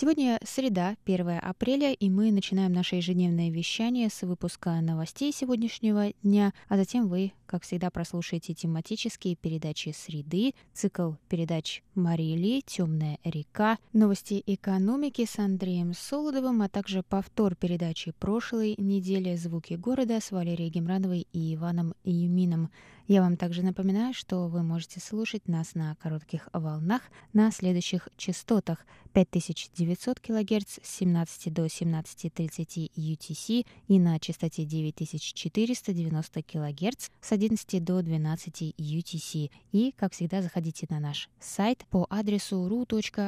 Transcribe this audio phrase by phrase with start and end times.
[0.00, 6.54] Сегодня среда, 1 апреля, и мы начинаем наше ежедневное вещание с выпуска новостей сегодняшнего дня,
[6.68, 13.78] а затем вы, как всегда, прослушаете тематические передачи «Среды», цикл передач Марии Ли «Темная река»,
[13.94, 20.68] новости экономики с Андреем Солодовым, а также повтор передачи прошлой недели «Звуки города» с Валерией
[20.68, 22.70] Гемрановой и Иваном Юмином.
[23.08, 27.00] Я вам также напоминаю, что вы можете слушать нас на коротких волнах
[27.32, 37.08] на следующих частотах 5900 кГц с 17 до 17.30 UTC и на частоте 9490 кГц
[37.22, 39.50] с 11 до 12 UTC.
[39.70, 43.18] И, как всегда, заходите на наш сайт по адресу ru.rti.org.tw.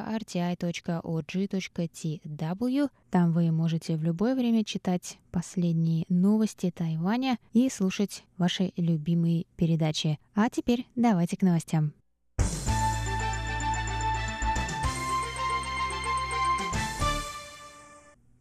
[3.11, 10.19] Там вы можете в любое время читать последние новости Тайваня и слушать ваши любимые передачи.
[10.35, 11.93] А теперь давайте к новостям.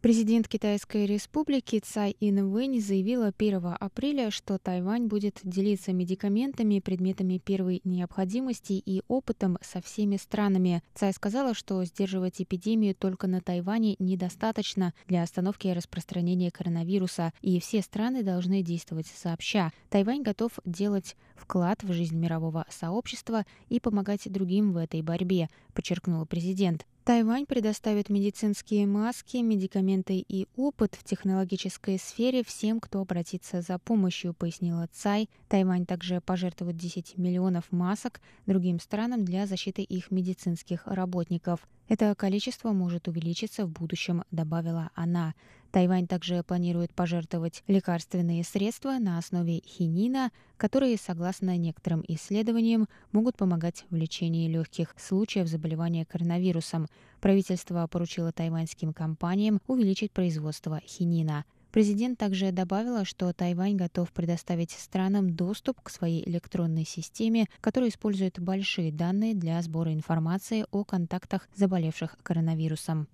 [0.02, 7.82] Президент Китайской республики Цай Инвэнь заявила 1 апреля, что Тайвань будет делиться медикаментами, предметами первой
[7.84, 10.82] необходимости и опытом со всеми странами.
[10.94, 17.82] Цай сказала, что сдерживать эпидемию только на Тайване недостаточно для остановки распространения коронавируса, и все
[17.82, 19.70] страны должны действовать сообща.
[19.90, 26.24] Тайвань готов делать вклад в жизнь мирового сообщества и помогать другим в этой борьбе, подчеркнул
[26.24, 26.86] президент.
[27.10, 34.32] Тайвань предоставит медицинские маски, медикаменты и опыт в технологической сфере всем, кто обратится за помощью,
[34.32, 35.28] пояснила Цай.
[35.48, 41.66] Тайвань также пожертвует 10 миллионов масок другим странам для защиты их медицинских работников.
[41.88, 45.34] Это количество может увеличиться в будущем, добавила она.
[45.70, 53.84] Тайвань также планирует пожертвовать лекарственные средства на основе хинина, которые, согласно некоторым исследованиям, могут помогать
[53.88, 56.88] в лечении легких случаев заболевания коронавирусом.
[57.20, 61.44] Правительство поручило тайваньским компаниям увеличить производство хинина.
[61.70, 68.40] Президент также добавила, что Тайвань готов предоставить странам доступ к своей электронной системе, которая использует
[68.40, 73.06] большие данные для сбора информации о контактах заболевших коронавирусом.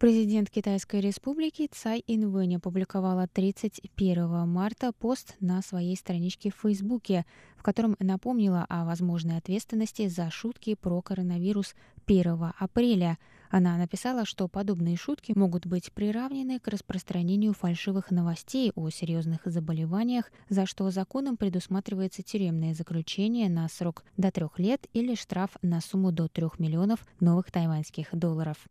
[0.00, 7.62] Президент Китайской республики Цай Инвэнь опубликовала 31 марта пост на своей страничке в Фейсбуке, в
[7.62, 11.74] котором напомнила о возможной ответственности за шутки про коронавирус
[12.06, 13.18] 1 апреля.
[13.50, 20.32] Она написала, что подобные шутки могут быть приравнены к распространению фальшивых новостей о серьезных заболеваниях,
[20.48, 26.10] за что законом предусматривается тюремное заключение на срок до трех лет или штраф на сумму
[26.10, 28.66] до трех миллионов новых тайваньских долларов.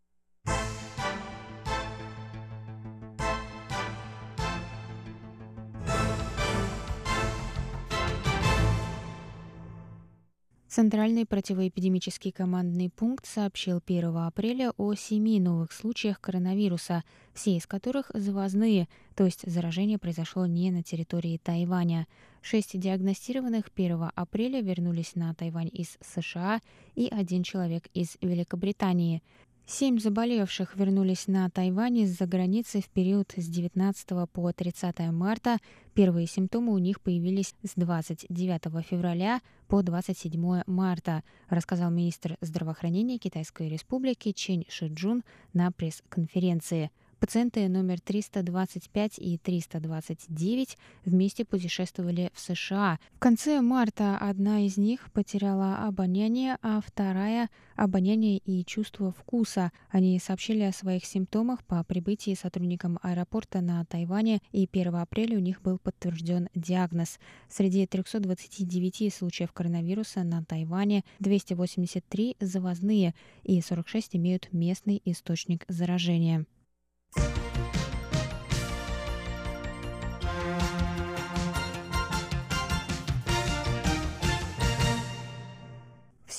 [10.79, 17.03] Центральный противоэпидемический командный пункт сообщил 1 апреля о семи новых случаях коронавируса,
[17.33, 22.07] все из которых завозные, то есть заражение произошло не на территории Тайваня.
[22.41, 26.61] Шесть диагностированных 1 апреля вернулись на Тайвань из США
[26.95, 29.21] и один человек из Великобритании.
[29.71, 35.59] Семь заболевших вернулись на Тайвань из-за границы в период с 19 по 30 марта.
[35.93, 43.69] Первые симптомы у них появились с 29 февраля по 27 марта, рассказал министр здравоохранения Китайской
[43.69, 46.89] республики Чен Шиджун на пресс-конференции.
[47.19, 52.97] Пациенты номер 325 и 329 вместе путешествовали в США.
[53.15, 59.73] В конце марта одна из них потеряла обоняние, а вторая– обоняние и чувство вкуса.
[59.89, 65.41] Они сообщили о своих симптомах по прибытии сотрудникам аэропорта на Тайване, и 1 апреля у
[65.41, 67.19] них был подтвержден диагноз.
[67.49, 73.13] Среди 329 случаев коронавируса на Тайване 283 завозные
[73.43, 76.45] и 46 имеют местный источник заражения.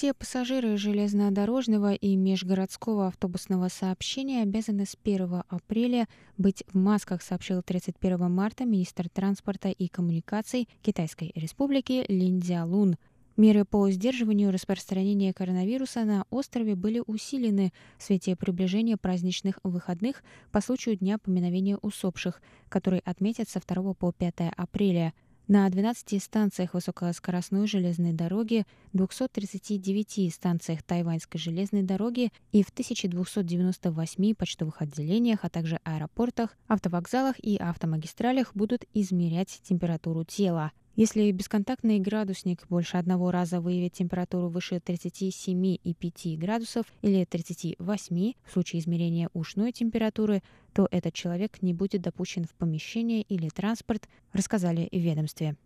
[0.00, 6.08] Все пассажиры железнодорожного и межгородского автобусного сообщения обязаны с 1 апреля
[6.38, 12.96] быть в масках, сообщил 31 марта министр транспорта и коммуникаций Китайской республики Лин Цзялун.
[13.40, 20.22] Меры по сдерживанию распространения коронавируса на острове были усилены в свете приближения праздничных выходных
[20.52, 25.14] по случаю Дня поминовения усопших, который отметят со 2 по 5 апреля–
[25.48, 34.80] на 12 станциях высокоскоростной железной дороги, 239 станциях Тайваньской железной дороги и в 1298 почтовых
[34.80, 40.70] отделениях, а также аэропортах, автовокзалах и автомагистралях будут измерять температуру тела.
[40.96, 48.80] Если бесконтактный градусник больше одного раза выявит температуру выше 37,5 градусов или 38 в случае
[48.80, 50.42] измерения ушной температуры,
[50.74, 55.56] то этот человек не будет допущен в помещение или транспорт, рассказали в ведомстве.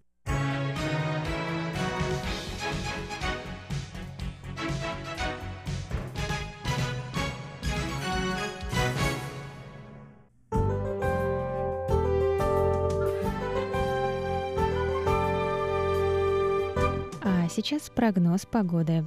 [17.55, 19.06] Сейчас прогноз погоды.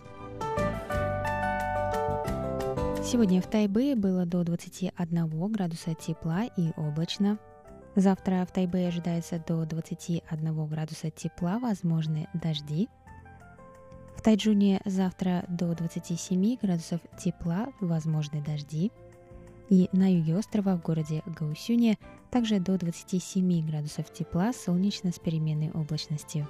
[3.04, 7.40] Сегодня в Тайбэе было до 21 градуса тепла и облачно.
[7.96, 12.88] Завтра в Тайбэе ожидается до 21 градуса тепла, возможны дожди.
[14.16, 18.94] В Тайджуне завтра до 27 градусов тепла, возможны дожди.
[19.70, 21.98] И на юге острова в городе Гаусюне
[22.32, 26.48] также до 27 градусов тепла, солнечно с переменной облачностью.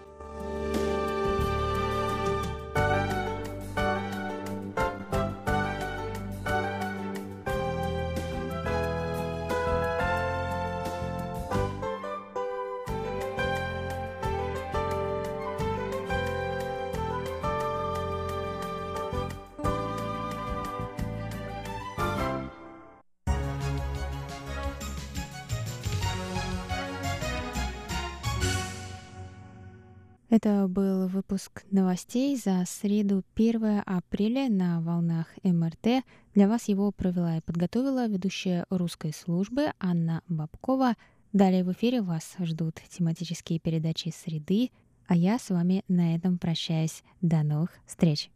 [30.37, 36.05] Это был выпуск новостей за среду 1 апреля на волнах МРТ.
[36.35, 40.95] Для вас его провела и подготовила ведущая русской службы Анна Бабкова.
[41.33, 44.71] Далее в эфире вас ждут тематические передачи «Среды»,
[45.07, 47.03] а я с вами на этом прощаюсь.
[47.21, 48.31] До новых встреч!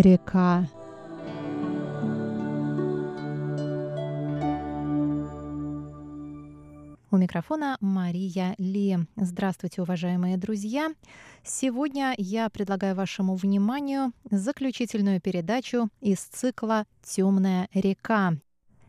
[0.02, 0.68] Река.
[7.10, 8.98] У микрофона Мария Ли.
[9.16, 10.94] Здравствуйте, уважаемые друзья!
[11.44, 18.34] Сегодня я предлагаю вашему вниманию заключительную передачу из цикла «Темная река».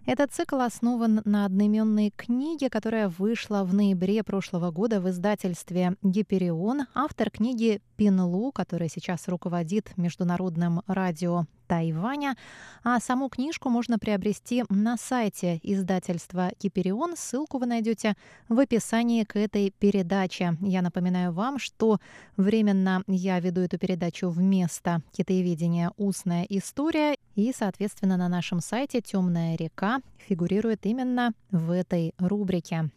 [0.09, 6.87] Этот цикл основан на одноименной книге, которая вышла в ноябре прошлого года в издательстве «Гиперион».
[6.95, 12.37] Автор книги Пин Лу, который сейчас руководит Международным радио Тайваня.
[12.83, 17.17] А саму книжку можно приобрести на сайте издательства Киперион.
[17.17, 18.15] Ссылку вы найдете
[18.49, 20.57] в описании к этой передаче.
[20.61, 21.99] Я напоминаю вам, что
[22.37, 27.17] временно я веду эту передачу вместо китаеведения «Устная история».
[27.37, 32.91] И, соответственно, на нашем сайте «Темная река» фигурирует именно в этой рубрике.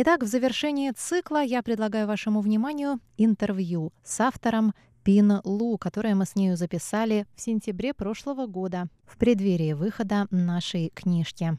[0.00, 4.72] Итак, в завершении цикла я предлагаю вашему вниманию интервью с автором
[5.04, 10.90] Пин Лу, которое мы с нею записали в сентябре прошлого года, в преддверии выхода нашей
[10.94, 11.58] книжки.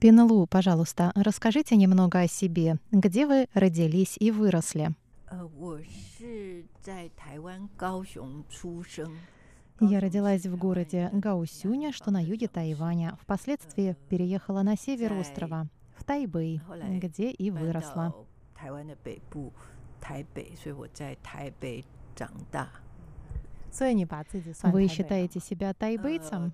[0.00, 2.78] Пинлу, пожалуйста, расскажите немного о себе.
[2.90, 4.94] Где вы родились и выросли?
[9.80, 13.16] Э, я родилась в городе Гаусюня, что на юге Тайваня.
[13.22, 16.60] Впоследствии переехала на север острова, в Тайбэй,
[16.98, 18.14] где и выросла.
[24.72, 26.52] Вы считаете себя тайбэйцем?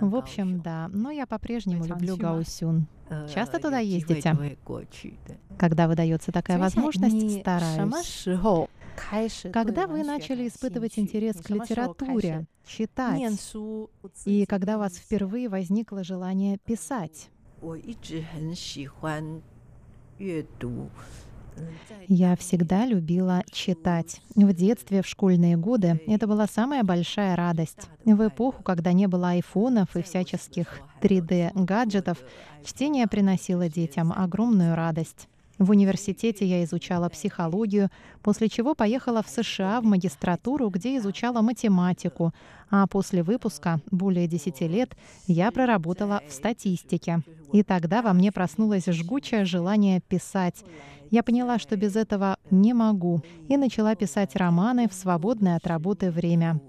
[0.00, 0.88] В общем, да.
[0.92, 2.86] Но я по-прежнему люблю Гаусюн.
[3.32, 4.36] Часто туда ездите?
[5.58, 8.26] Когда выдается такая возможность, стараюсь.
[9.52, 13.20] Когда вы начали испытывать интерес к литературе, читать,
[14.24, 17.28] и когда у вас впервые возникло желание писать?
[22.08, 24.20] Я всегда любила читать.
[24.34, 27.88] В детстве, в школьные годы это была самая большая радость.
[28.04, 32.18] В эпоху, когда не было айфонов и всяческих 3D-гаджетов,
[32.64, 35.28] чтение приносило детям огромную радость.
[35.58, 37.88] В университете я изучала психологию,
[38.22, 42.34] после чего поехала в США в магистратуру, где изучала математику,
[42.70, 44.94] а после выпуска, более 10 лет,
[45.26, 47.22] я проработала в статистике.
[47.52, 50.62] И тогда во мне проснулось жгучее желание писать.
[51.10, 56.10] Я поняла, что без этого не могу, и начала писать романы в свободное от работы
[56.10, 56.60] время.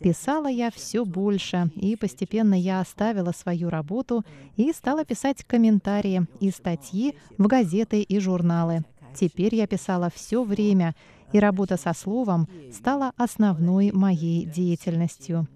[0.00, 4.24] Писала я все больше, и постепенно я оставила свою работу
[4.56, 8.84] и стала писать комментарии и статьи в газеты и журналы.
[9.14, 10.94] Теперь я писала все время,
[11.32, 15.46] и работа со словом стала основной моей деятельностью.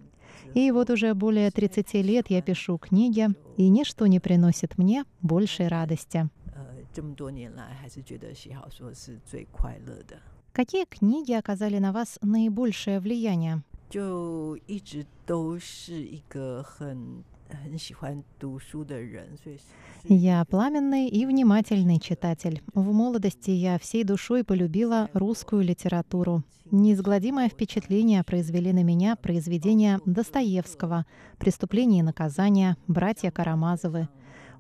[0.53, 5.69] И вот уже более 30 лет я пишу книги, и ничто не приносит мне большей
[5.69, 6.29] радости.
[10.53, 13.63] Какие книги оказали на вас наибольшее влияние?
[13.94, 19.58] 就一直都是一个很很喜欢读书的人，所以
[20.08, 22.62] я пламенный и внимательный читатель.
[22.74, 26.44] В молодости я всей душой полюбила русскую литературу.
[26.72, 31.08] Неизгладимое впечатление произвели на меня произведения Достоевского
[31.40, 34.08] «Преступление и наказание», «Братья Карамазовы».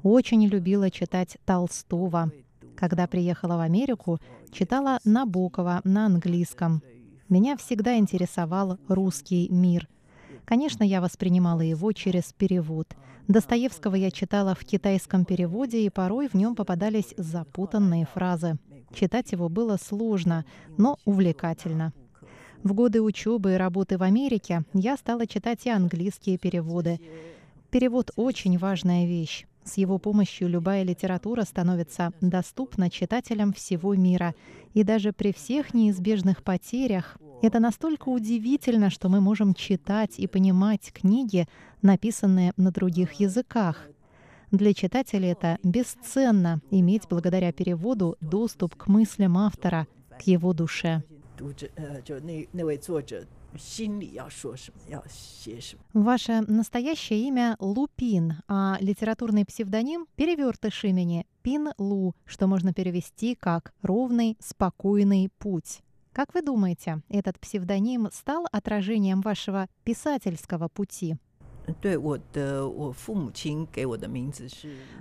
[0.01, 2.32] Очень любила читать Толстого.
[2.75, 4.18] Когда приехала в Америку,
[4.51, 6.82] читала Набокова на английском.
[7.28, 9.88] меня всегда интересовал русский мир.
[10.45, 12.95] Конечно, я воспринимала его через перевод.
[13.28, 18.59] Достоевского я читала в китайском переводе, и порой в нем попадались запутанные фразы.
[18.95, 20.45] Читать его было сложно,
[20.76, 21.95] но увлекательно.
[22.62, 27.00] В годы учебы и работы в Америке я стала читать и английские переводы.
[27.71, 29.47] Перевод— очень важная вещь.
[29.64, 34.35] С его помощью любая литература становится доступна читателям всего мира.
[34.75, 40.92] И даже при всех неизбежных потерях это настолько удивительно, что мы можем читать и понимать
[40.92, 41.47] книги,
[41.83, 43.88] написанные на других языках.
[44.50, 49.87] Для читателя это бесценно иметь благодаря переводу доступ к мыслям автора,
[50.18, 51.02] к его душе.
[53.58, 56.04] 心里要说什么，要写什么.
[56.04, 63.74] Ваше настоящее имя Лупин, а литературный псевдоним — перевертыш имени Пин Лу, что можно перевести как
[63.82, 65.82] «ровный, спокойный путь».
[66.13, 71.18] Как вы думаете, этот псевдоним стал отражением вашего писательского пути?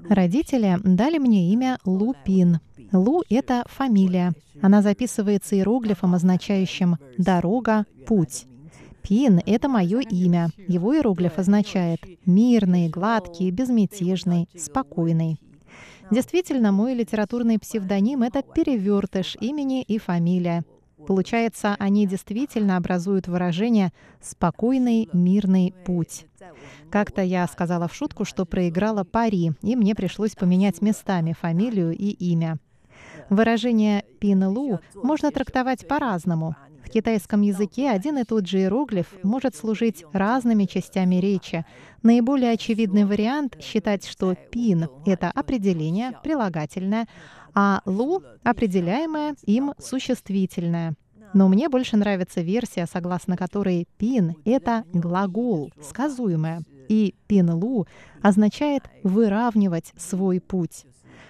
[0.10, 2.60] Родители дали мне имя Лупин.
[2.92, 4.34] Лу— это фамилия.
[4.62, 8.46] Она записывается иероглифом, означающим «дорога», «путь».
[9.02, 10.50] Пин— это мое имя.
[10.68, 15.38] Его иероглиф означает «мирный», «гладкий», «безмятежный», «спокойный».
[16.12, 20.64] Действительно, мой литературный псевдоним— это перевертыш имени и фамилия.
[21.08, 23.92] Получается, они действительно образуют выражение
[24.22, 26.26] «спокойный, мирный путь».
[26.90, 32.10] Как-то я сказала в шутку, что проиграла пари, и мне пришлось поменять местами фамилию и
[32.10, 32.58] имя.
[33.30, 36.56] Выражение «пинлу» можно трактовать по-разному.
[36.86, 41.66] В китайском языке один и тот же иероглиф может служить разными частями речи.
[42.04, 47.08] Наиболее очевидный вариант— считать, что «пин»— это определение, прилагательное,
[47.54, 50.96] а «лу»— определяемое им существительное.
[51.34, 57.88] Но мне больше нравится версия, согласно которой «пин»— это глагол, сказуемое, и «пин-лу»
[58.22, 60.86] означает «выравнивать свой путь».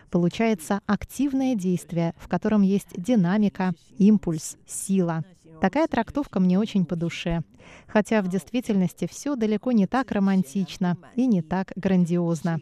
[0.10, 5.24] Получается активное действие, в котором есть динамика, импульс, сила.
[5.63, 7.43] Такая трактовка мне очень по душе.
[7.87, 12.61] Хотя в действительности все далеко не так романтично и не так грандиозно.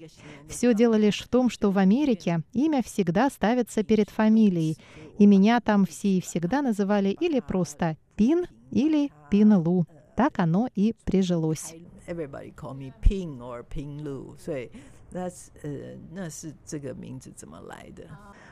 [0.49, 4.79] Все дело лишь в том, что в Америке имя всегда ставится перед фамилией,
[5.19, 9.87] и меня там все и всегда называли или просто Пин или Пин-Лу.
[10.17, 11.75] Так оно и прижилось.
[12.07, 14.71] Everybody call me Ping or Ping Lu，所以
[15.13, 18.05] that's 呃那是这个名字怎么来的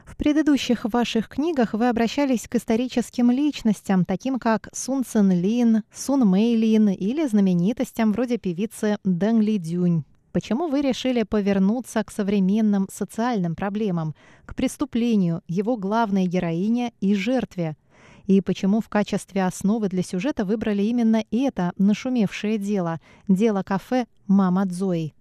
[0.10, 6.28] ？в предыдущих ваших книгах вы обращались к историческим личностям, таким как Сун Цин Лин, Сун
[6.28, 10.04] Мэй Лин или знаменитостям вроде певицы Дэн Ли Дюнь.
[10.32, 17.78] Почему вы решили повернуться к современным социальным проблемам, к преступлению, его главной героине и жертве?
[18.26, 24.66] И почему в качестве основы для сюжета выбрали именно это нашумевшее дело– дело кафе «Мама
[24.66, 25.14] Дзои»?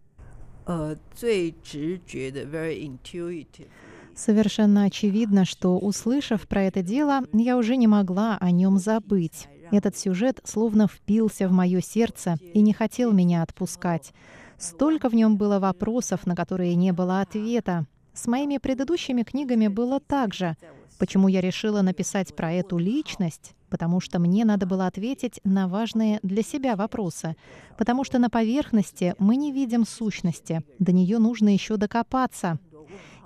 [4.19, 9.47] Совершенно очевидно, что, услышав про это дело, я уже не могла о нем забыть.
[9.71, 14.13] Этот сюжет словно впился в мое сердце и не хотел меня отпускать.
[14.59, 17.87] Столько в нем было вопросов, на которые не было ответа.
[18.13, 20.57] С моими предыдущими книгами было так же.
[20.99, 23.55] Почему я решила написать про эту личность?
[23.71, 27.37] Потому что мне надо было ответить на важные для себя вопросы.
[27.77, 30.65] Потому что на поверхности мы не видим сущности.
[30.81, 32.59] До нее нужно еще докопаться.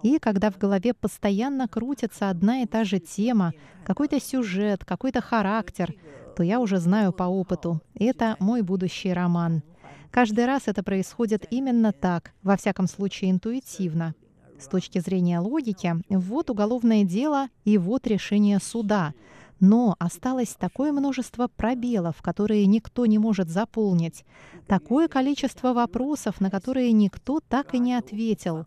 [0.03, 3.53] И когда в голове постоянно крутится одна и та же тема,
[3.85, 5.95] какой-то сюжет, какой-то характер,
[6.37, 7.81] то я уже знаю по опыту.
[7.95, 9.63] Это мой будущий роман.
[10.11, 14.15] Каждый раз это происходит именно так, во всяком случае интуитивно.
[14.59, 19.15] С точки зрения логики, вот уголовное дело и вот решение суда.
[19.59, 24.25] Но осталось такое множество пробелов, которые никто не может заполнить.
[24.67, 28.67] Такое количество вопросов, на которые никто так и не ответил.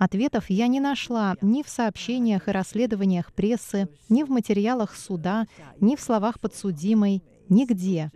[0.00, 5.46] Ответов я не нашла ни в сообщениях и расследованиях прессы, ни в материалах суда,
[5.78, 8.10] ни в словах подсудимой, нигде.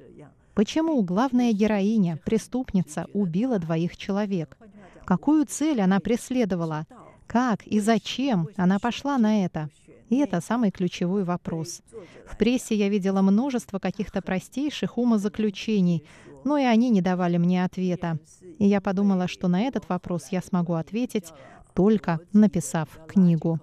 [0.55, 4.57] Почему главная героиня, преступница, убила двоих человек?
[5.05, 6.87] Какую цель она преследовала?
[7.27, 9.69] Как и зачем она пошла на это?
[10.09, 11.83] И это самый ключевой вопрос.
[12.27, 16.03] В прессе я видела множество каких-то простейших умозаключений,
[16.45, 18.19] но и они не давали мне ответа.
[18.59, 21.33] И я подумала, что на этот вопрос я смогу ответить,
[21.75, 23.61] только написав книгу.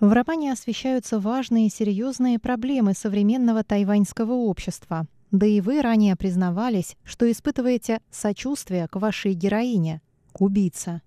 [0.00, 5.06] В романе освещаются важные и серьезные проблемы современного тайваньского общества.
[5.30, 11.00] Да и вы ранее признавались, что испытываете сочувствие к вашей героине, к убийце.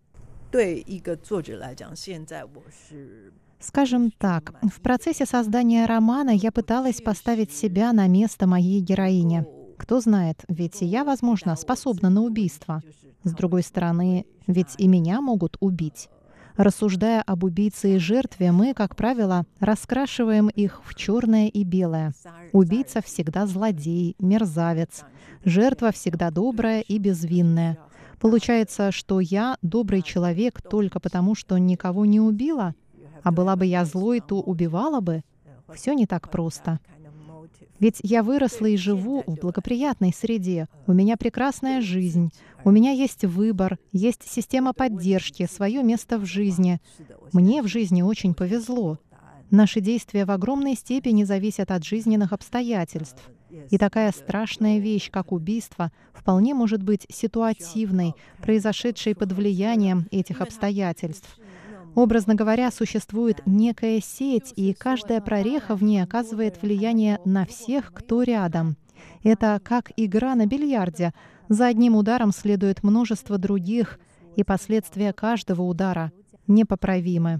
[3.59, 9.58] Скажем так, в процессе создания романа я пыталась поставить себя на место моей героини.
[9.79, 12.83] Кто знает, ведь и я, возможно, способна на убийство.
[13.23, 16.09] С другой стороны, ведь и меня могут убить.
[16.57, 22.13] Рассуждая об убийце и жертве, мы, как правило, раскрашиваем их в черное и белое.
[22.51, 25.05] Убийца всегда злодей, мерзавец.
[25.45, 27.77] Жертва всегда добрая и безвинная.
[28.19, 32.75] Получается, что я добрый человек только потому, что никого не убила?
[33.23, 35.23] А была бы я злой, то убивала бы?
[35.73, 36.79] Все не так просто.
[37.79, 40.67] Ведь я выросла и живу в благоприятной среде.
[40.85, 42.31] У меня прекрасная жизнь.
[42.65, 46.81] У меня есть выбор, есть система поддержки, свое место в жизни.
[47.31, 48.99] Мне в жизни очень повезло.
[49.49, 53.29] Наши действия в огромной степени зависят от жизненных обстоятельств.
[53.71, 61.39] И такая страшная вещь, как убийство, вполне может быть ситуативной, произошедшей под влиянием этих обстоятельств.
[61.95, 68.23] Образно говоря, существует некая сеть, и каждая прореха в ней оказывает влияние на всех, кто
[68.23, 68.77] рядом.
[69.23, 71.13] Это как игра на бильярде.
[71.49, 73.99] За одним ударом следует множество других,
[74.35, 76.11] и последствия каждого удара
[76.47, 77.39] непоправимы.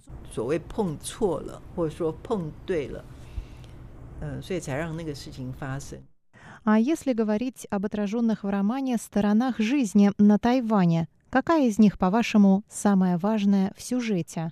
[6.64, 12.64] А если говорить об отраженных в романе сторонах жизни на Тайване, Какая из них, по-вашему,
[12.70, 14.52] самая важная в сюжете?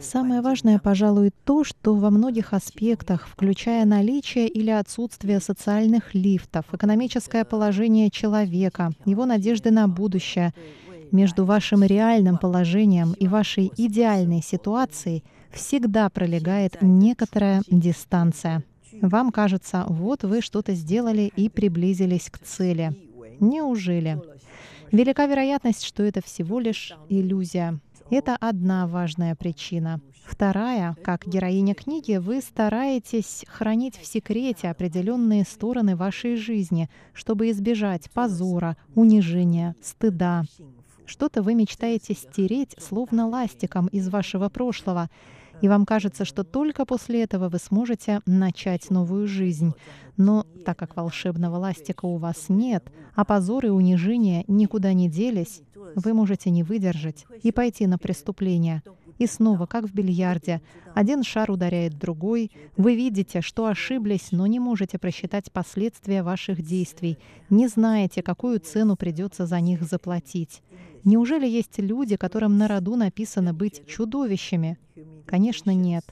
[0.00, 7.44] Самое важное, пожалуй, то, что во многих аспектах, включая наличие или отсутствие социальных лифтов, экономическое
[7.44, 10.52] положение человека, его надежды на будущее,
[11.10, 18.62] между вашим реальным положением и вашей идеальной ситуацией всегда пролегает некоторая дистанция.
[19.00, 23.07] Вам кажется, вот вы что-то сделали и приблизились к цели.
[23.40, 24.20] Неужели?
[24.90, 27.78] Велика вероятность, что это всего лишь иллюзия.
[28.10, 30.00] Это одна важная причина.
[30.24, 38.10] Вторая, как героиня книги, вы стараетесь хранить в секрете определенные стороны вашей жизни, чтобы избежать
[38.10, 40.44] позора, унижения, стыда.
[41.06, 45.08] Что-то вы мечтаете стереть, словно ластиком из вашего прошлого,
[45.60, 49.72] и вам кажется, что только после этого вы сможете начать новую жизнь.
[50.16, 55.62] Но так как волшебного ластика у вас нет, а позоры и унижения никуда не делись,
[55.94, 58.82] вы можете не выдержать и пойти на преступление.
[59.18, 60.62] И снова, как в бильярде,
[60.94, 67.18] один шар ударяет другой, вы видите, что ошиблись, но не можете просчитать последствия ваших действий,
[67.50, 70.62] не знаете, какую цену придется за них заплатить.
[71.08, 74.76] Неужели есть люди, которым на роду написано быть чудовищами?
[75.24, 76.04] Конечно, нет.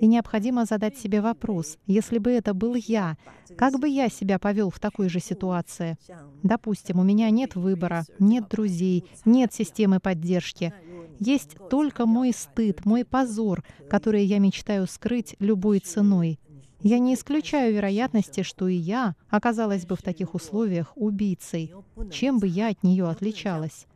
[0.00, 3.16] И необходимо задать себе вопрос, если бы это был я,
[3.56, 5.96] как бы я себя повел в такой же ситуации?
[6.44, 10.72] Допустим, у меня нет выбора, нет друзей, нет системы поддержки.
[11.18, 16.38] Есть только мой стыд, мой позор, который я мечтаю скрыть любой ценой.
[16.80, 21.72] Я не исключаю вероятности, что и я оказалась бы в таких условиях убийцей.
[22.12, 23.88] Чем бы я от нее отличалась?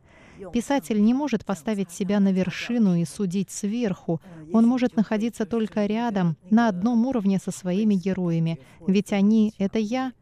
[0.53, 4.21] Писатель не может поставить себя на вершину и судить сверху.
[4.53, 8.59] Он может находиться только рядом, на одном уровне со своими героями.
[8.87, 10.13] Ведь они— это я.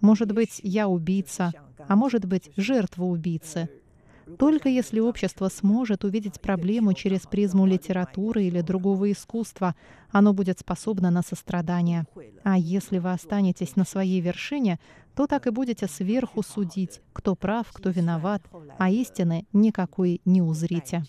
[0.00, 1.52] Может быть, я убийца,
[1.88, 3.68] а может быть, жертва убийцы.
[4.38, 9.76] Только если общество сможет увидеть проблему через призму литературы или другого искусства,
[10.10, 12.06] оно будет способно на сострадание.
[12.42, 14.80] А если вы останетесь на своей вершине,
[15.15, 18.41] то так и будете сверху судить, кто прав, кто виноват,
[18.77, 21.03] а истины никакой не узрите.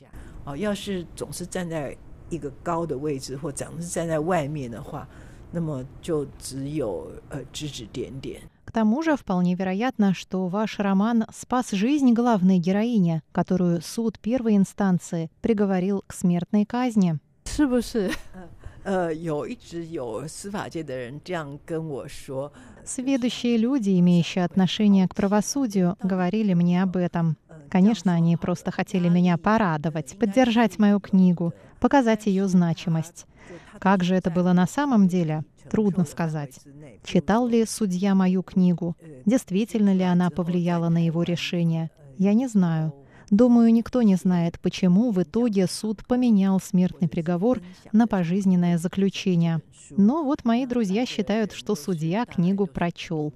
[0.57, 1.97] 要是总是站在
[2.29, 5.07] 一个高的位置，或总是站在外面的话，
[5.53, 8.41] 那么就只有呃指指点点。
[8.65, 15.31] к тому же вполне вероятно, что ваш роман спас жизнь главной героине, которую суд первой инстанции
[15.43, 17.19] приговорил к смертной казни.
[22.86, 27.36] Сведущие люди, имеющие отношение к правосудию, говорили мне об этом.
[27.70, 33.26] Конечно, они просто хотели меня порадовать, поддержать мою книгу, показать ее значимость.
[33.80, 35.44] Как же это было на самом деле?
[35.70, 36.58] Трудно сказать.
[37.04, 38.96] Читал ли судья мою книгу?
[39.26, 41.92] Действительно ли она повлияла на его решение?
[42.18, 42.94] Я не знаю.
[43.30, 47.62] Думаю, никто не знает, почему в итоге суд поменял смертный приговор
[47.92, 49.62] на пожизненное заключение.
[49.90, 53.34] Но вот мои друзья считают, что судья книгу прочел.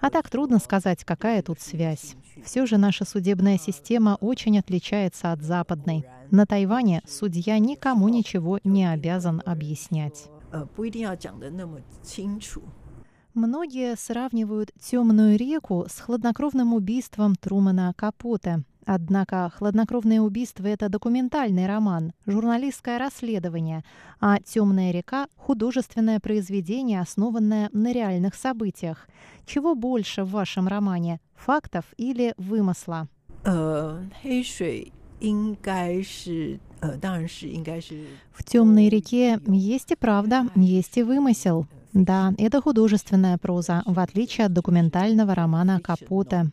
[0.00, 2.16] А так трудно сказать, какая тут связь.
[2.44, 6.04] Все же наша судебная система очень отличается от западной.
[6.30, 10.28] На Тайване судья никому ничего не обязан объяснять.
[13.34, 18.64] Многие сравнивают темную реку с хладнокровным убийством Трумана Капоте.
[18.86, 23.82] Однако «Хладнокровное убийство»— это документальный роман, журналистское расследование,
[24.20, 29.08] а «Темная река»— художественное произведение, основанное на реальных событиях.
[29.44, 33.08] Чего больше в вашем романе— фактов или вымысла?
[33.44, 34.00] Э,
[38.32, 41.66] в темной реке есть и правда, есть и вымысел.
[41.92, 46.52] Да, это художественная проза, в отличие от документального романа Капота.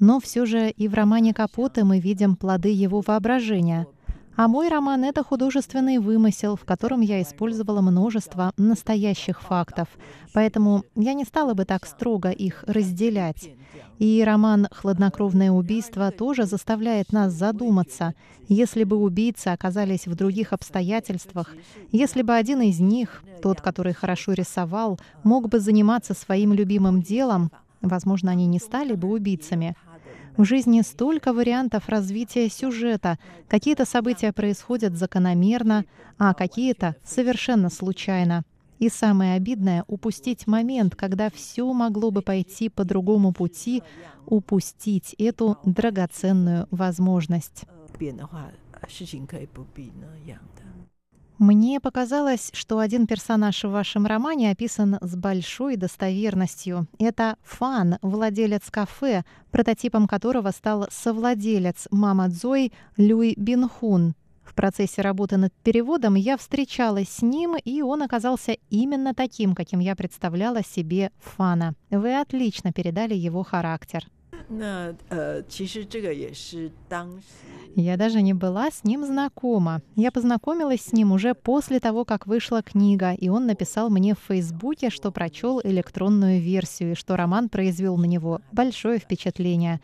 [0.00, 3.86] Но все же и в романе Капота мы видим плоды его воображения.
[4.36, 9.86] А мой роман— это художественный вымысел, в котором я использовала множество настоящих фактов.
[10.32, 13.50] Поэтому я не стала бы так строго их разделять.
[14.00, 18.14] И роман «Хладнокровное убийство» тоже заставляет нас задуматься,
[18.48, 21.54] если бы убийцы оказались в других обстоятельствах,
[21.92, 27.52] если бы один из них, тот, который хорошо рисовал, мог бы заниматься своим любимым делом,
[27.86, 29.76] возможно, они не стали бы убийцами.
[30.36, 33.18] В жизни столько вариантов развития сюжета.
[33.48, 35.84] Какие-то события происходят закономерно,
[36.18, 38.42] а какие-то совершенно случайно.
[38.80, 43.82] И самое обидное— упустить момент, когда все могло бы пойти по другому пути,
[44.26, 47.64] упустить эту драгоценную возможность.
[51.38, 56.86] Мне показалось, что один персонаж в вашем романе описан с большой достоверностью.
[57.00, 64.14] Это Фан, владелец кафе, прототипом которого стал совладелец Мама Цзой Люй Бинхун.
[64.44, 69.80] В процессе работы над переводом я встречалась с ним, и он оказался именно таким, каким
[69.80, 71.74] я представляла себе Фана.
[71.90, 74.06] Вы отлично передали его характер.
[77.76, 79.82] Я даже не была с ним знакома.
[79.96, 84.20] Я познакомилась с ним уже после того, как вышла книга, и он написал мне в
[84.28, 89.80] Фейсбуке, что прочел электронную версию, и что роман произвел на него большое впечатление.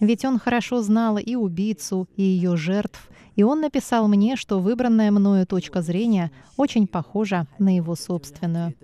[0.00, 5.10] Ведь он хорошо знал и убийцу, и ее жертв, и он написал мне, что выбранная
[5.10, 8.74] мною точка зрения очень похожа на его собственную.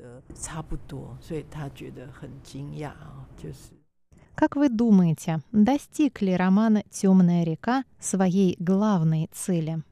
[4.36, 9.82] Как вы думаете, достиг ли роман «Темная река» своей главной цели?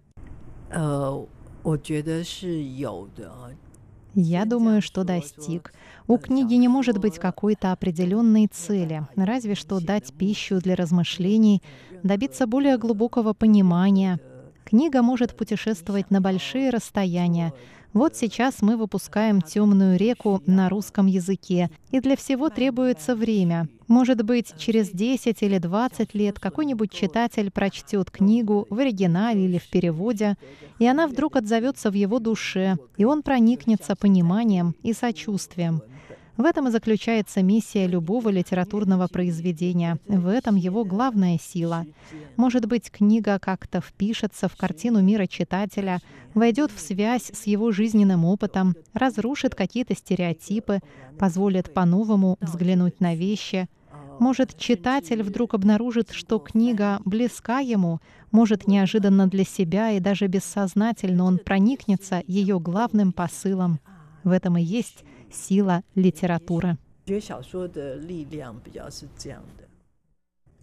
[4.15, 5.73] Я думаю, что достиг.
[6.07, 11.63] У книги не может быть какой-то определенной цели, разве что дать пищу для размышлений,
[12.03, 14.21] добиться более глубокого понимания.
[14.67, 17.55] Книга может путешествовать на большие расстояния,
[17.95, 23.69] Вот сейчас мы выпускаем «Темную реку» на русском языке, и для всего требуется время.
[23.87, 29.71] Может быть, через 10 или 20 лет какой-нибудь читатель прочтет книгу в оригинале или в
[29.71, 30.35] переводе,
[30.81, 35.81] и она вдруг отзовется в его душе, и он проникнется пониманием и сочувствием.
[36.37, 39.99] В этом и заключается миссия любого литературного произведения.
[40.09, 41.87] В этом его главная сила.
[42.37, 46.01] Может быть, книга как-то впишется в картину мира читателя,
[46.35, 50.81] войдет в связь с его жизненным опытом, разрушит какие-то стереотипы,
[51.21, 53.69] позволит по-новому взглянуть на вещи.
[54.19, 58.01] Может, читатель вдруг обнаружит, что книга близка ему,
[58.33, 63.79] может, неожиданно для себя и даже бессознательно он проникнется ее главным посылом.
[64.25, 66.79] В этом и есть сила литературы.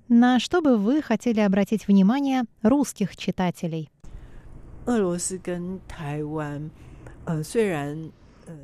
[0.07, 3.89] На что бы вы хотели обратить внимание русских читателей?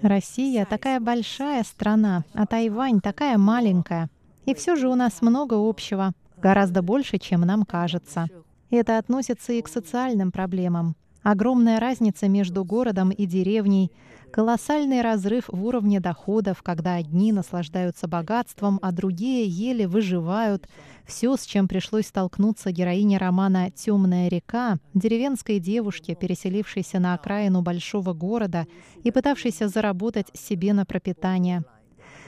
[0.02, 4.10] Россия такая большая страна, а Тайвань такая маленькая.
[4.46, 8.28] И все же у нас много общего, гораздо больше, чем нам кажется.
[8.70, 10.96] Это относится и к социальным проблемам.
[11.24, 13.92] Огромная разница между городом и деревней,
[14.38, 20.70] колоссальный разрыв в уровне доходов, когда одни наслаждаются богатством, а другие еле выживают.
[21.08, 28.14] Все, с чем пришлось столкнуться героине романа «Темная река», деревенской девушке, переселившейся на окраину большого
[28.14, 28.68] города
[29.04, 31.64] и пытавшейся заработать себе на пропитание.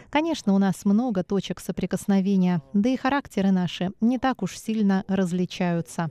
[0.10, 6.10] Конечно, у нас много точек соприкосновения, да и характеры наши не так уж сильно различаются.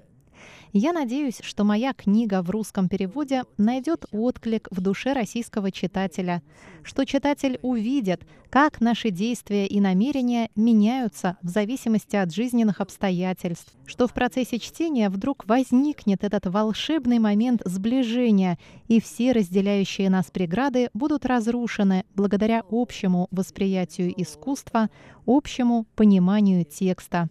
[0.72, 6.42] Я надеюсь, что моя книга в русском переводе найдет отклик в душе российского читателя,
[6.82, 14.06] что читатель увидит, как наши действия и намерения меняются в зависимости от жизненных обстоятельств, что
[14.06, 21.24] в процессе чтения вдруг возникнет этот волшебный момент сближения, и все разделяющие нас преграды будут
[21.24, 24.90] разрушены благодаря общему восприятию искусства,
[25.26, 27.28] общему пониманию текста.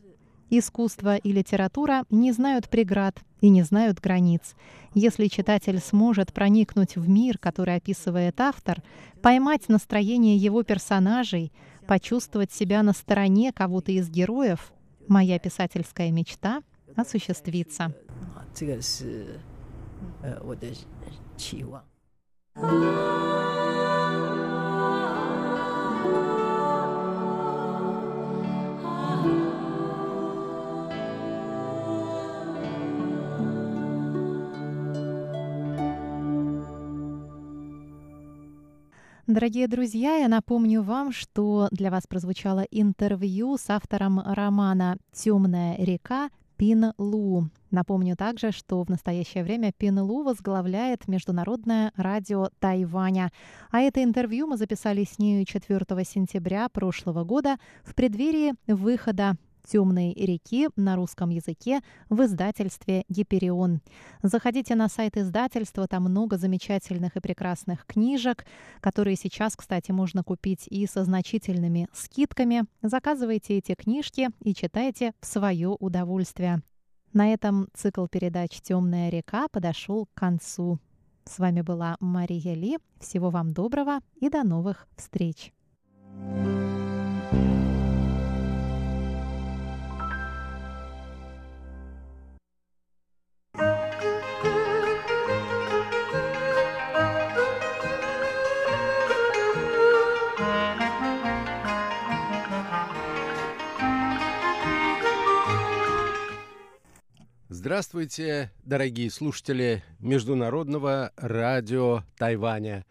[0.49, 4.55] Искусство и литература не знают преград и не знают границ.
[4.93, 8.81] Если читатель сможет проникнуть в мир, который описывает автор,
[9.21, 11.51] поймать настроение его персонажей,
[11.85, 14.71] почувствовать себя на стороне кого-то из героев,
[15.07, 16.61] моя писательская мечта
[16.95, 17.93] осуществится.
[39.27, 46.29] Дорогие друзья, я напомню вам, что для вас прозвучало интервью с автором романа «Темная река»
[46.55, 47.49] Пин Лу.
[47.69, 53.33] Напомню также, что в настоящее время Пин Лу возглавляет Международное радио Тайваня.
[53.69, 59.35] А это интервью мы записали с нею 4 сентября прошлого года в преддверии выхода
[59.67, 63.81] темной реки на русском языке в издательстве «Гиперион».
[64.23, 68.45] Заходите на сайт издательства, там много замечательных и прекрасных книжек,
[68.81, 72.63] которые сейчас, кстати, можно купить и со значительными скидками.
[72.81, 76.61] Заказывайте эти книжки и читайте в свое удовольствие.
[77.13, 80.79] На этом цикл передач «Темная река» подошел к концу.
[81.25, 82.77] С вами была Мария Ли.
[82.99, 85.51] Всего вам доброго и до новых встреч.
[86.19, 86.86] thank you
[107.67, 112.85] Здравствуйте, дорогие слушатели Международного радио Тайваня.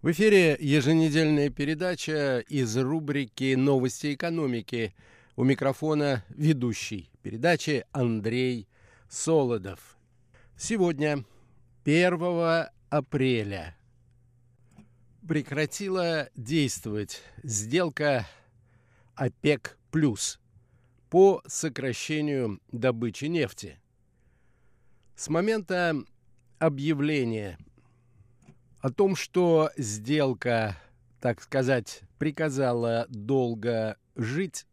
[0.00, 4.94] В эфире еженедельная передача из рубрики «Новости экономики».
[5.36, 8.66] У микрофона ведущий передачи Андрей
[9.10, 9.98] Солодов.
[10.56, 11.26] Сегодня,
[11.84, 13.76] 1 апреля,
[15.28, 18.26] прекратила действовать сделка
[19.14, 20.40] ОПЕК+, плюс
[21.10, 23.78] по сокращению добычи нефти–
[25.16, 25.96] с момента
[26.58, 27.58] объявления
[28.80, 30.76] о том, что сделка,
[31.20, 34.66] так сказать, приказала долго жить,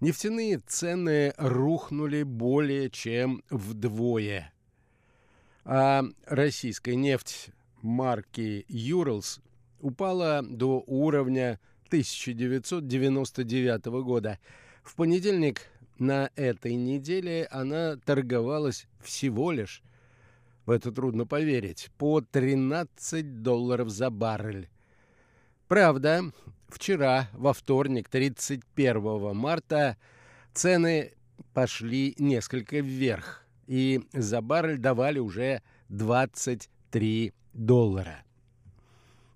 [0.00, 4.52] нефтяные цены рухнули более чем вдвое.
[5.64, 7.48] А российская нефть
[7.80, 9.40] марки «Юралс»
[9.80, 14.38] упала до уровня 1999 года.
[14.82, 15.69] В понедельник
[16.00, 19.82] на этой неделе она торговалась всего лишь
[20.66, 24.68] в это трудно поверить, по 13 долларов за баррель.
[25.68, 26.32] Правда,
[26.68, 29.96] вчера, во вторник, 31 марта,
[30.52, 31.12] цены
[31.54, 38.22] пошли несколько вверх, и за баррель давали уже 23 доллара.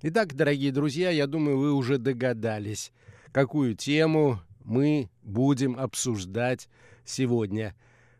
[0.03, 2.93] Итак, дорогие друзья, я думаю, вы уже догадались,
[3.33, 6.69] какую тему мы будем обсуждать
[7.05, 7.75] сегодня.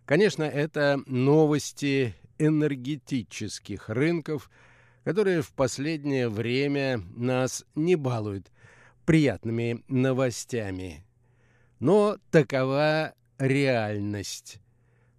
[0.05, 4.51] Конечно, это новости энергетических рынков,
[5.05, 8.51] которые в последнее время нас не балуют
[9.07, 11.05] приятными новостями.
[11.79, 14.61] Но такова реальность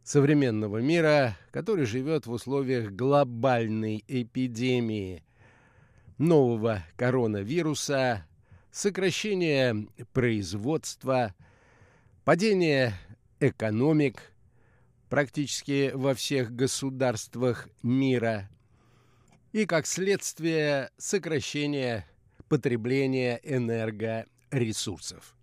[0.03, 5.23] современного мира, который живет в условиях глобальной эпидемии
[6.17, 8.25] нового коронавируса,
[8.71, 11.33] сокращения производства,
[12.25, 12.95] падения
[13.39, 14.33] экономик
[15.09, 18.49] практически во всех государствах мира
[19.51, 22.05] и, как следствие, сокращения
[22.49, 25.34] потребления энергоресурсов.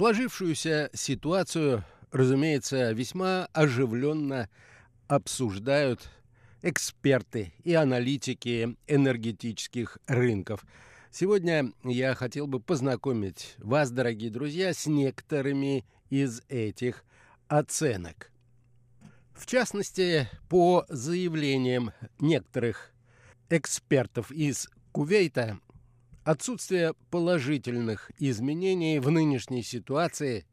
[0.00, 4.48] Сложившуюся ситуацию, разумеется, весьма оживленно
[5.08, 6.08] обсуждают
[6.62, 10.64] эксперты и аналитики энергетических рынков.
[11.10, 17.04] Сегодня я хотел бы познакомить вас, дорогие друзья, с некоторыми из этих
[17.48, 18.32] оценок.
[19.34, 22.92] В частности, по заявлениям некоторых
[23.50, 25.58] экспертов из Кувейта,
[26.24, 30.44] Отсутствие положительных изменений в нынешней ситуации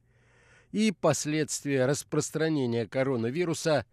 [0.71, 3.85] и последствия распространения коронавируса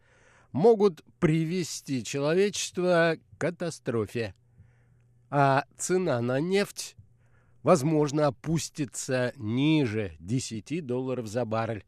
[0.53, 4.35] могут привести человечество к катастрофе.
[5.31, 6.95] А цена на нефть,
[7.65, 11.85] возможно, опустится ниже 10 долларов за баррель.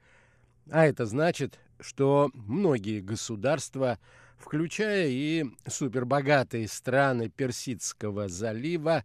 [0.69, 4.01] А это значит, что многие государства,
[4.37, 9.05] включая и супербогатые страны Персидского залива,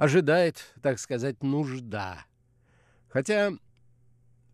[0.00, 2.24] ожидает, так сказать, нужда.
[3.08, 3.52] Хотя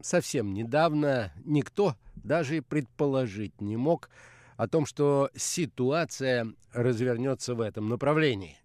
[0.00, 4.10] совсем недавно никто даже и предположить не мог
[4.56, 8.58] о том, что ситуация развернется в этом направлении.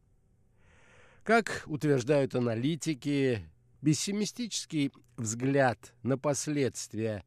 [1.22, 3.48] Как утверждают аналитики,
[3.84, 7.24] пессимистический взгляд на последствия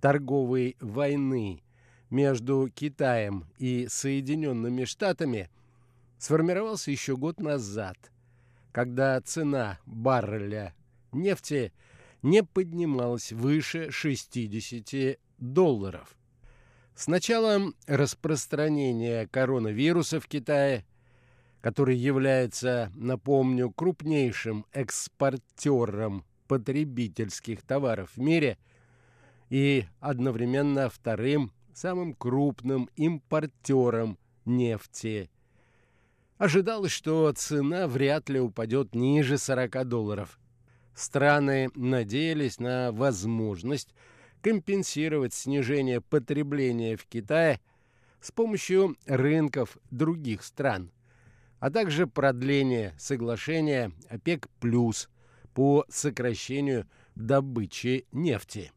[0.00, 1.62] торговой войны
[2.10, 5.48] между Китаем и Соединенными Штатами
[6.18, 7.96] сформировался еще год назад–
[8.76, 10.74] когда цена барреля
[11.10, 11.72] нефти
[12.20, 16.14] не поднималась выше 60 долларов.
[16.94, 20.84] С началом распространения коронавируса в Китае,
[21.62, 28.58] который является, напомню, крупнейшим экспортером потребительских товаров в мире
[29.48, 35.30] и одновременно вторым самым крупным импортером нефти
[36.38, 40.38] Ожидалось, что цена вряд ли упадет ниже 40 долларов.
[40.94, 43.94] Страны надеялись на возможность
[44.42, 47.60] компенсировать снижение потребления в Китае
[48.20, 50.90] с помощью рынков других стран,
[51.58, 54.48] а также продление соглашения ОПЕК+,
[55.54, 58.72] по сокращению добычи нефти.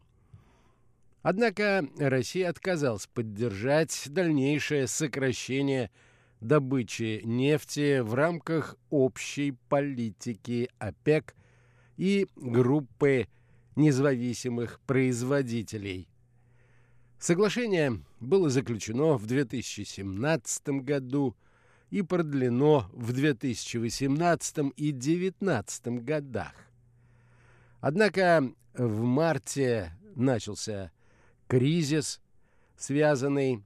[1.22, 5.92] Однако Россия отказалась поддержать дальнейшее сокращение
[6.42, 11.36] добычи нефти в рамках общей политики ОПЕК
[11.98, 13.28] и группы
[13.76, 16.08] независимых производителей.
[17.20, 21.36] Соглашение было заключено в 2017 году
[21.90, 26.54] и продлено в 2018 и 2019 годах.
[27.82, 30.92] Однако в марте начался
[31.48, 32.22] кризис,
[32.78, 33.64] связанный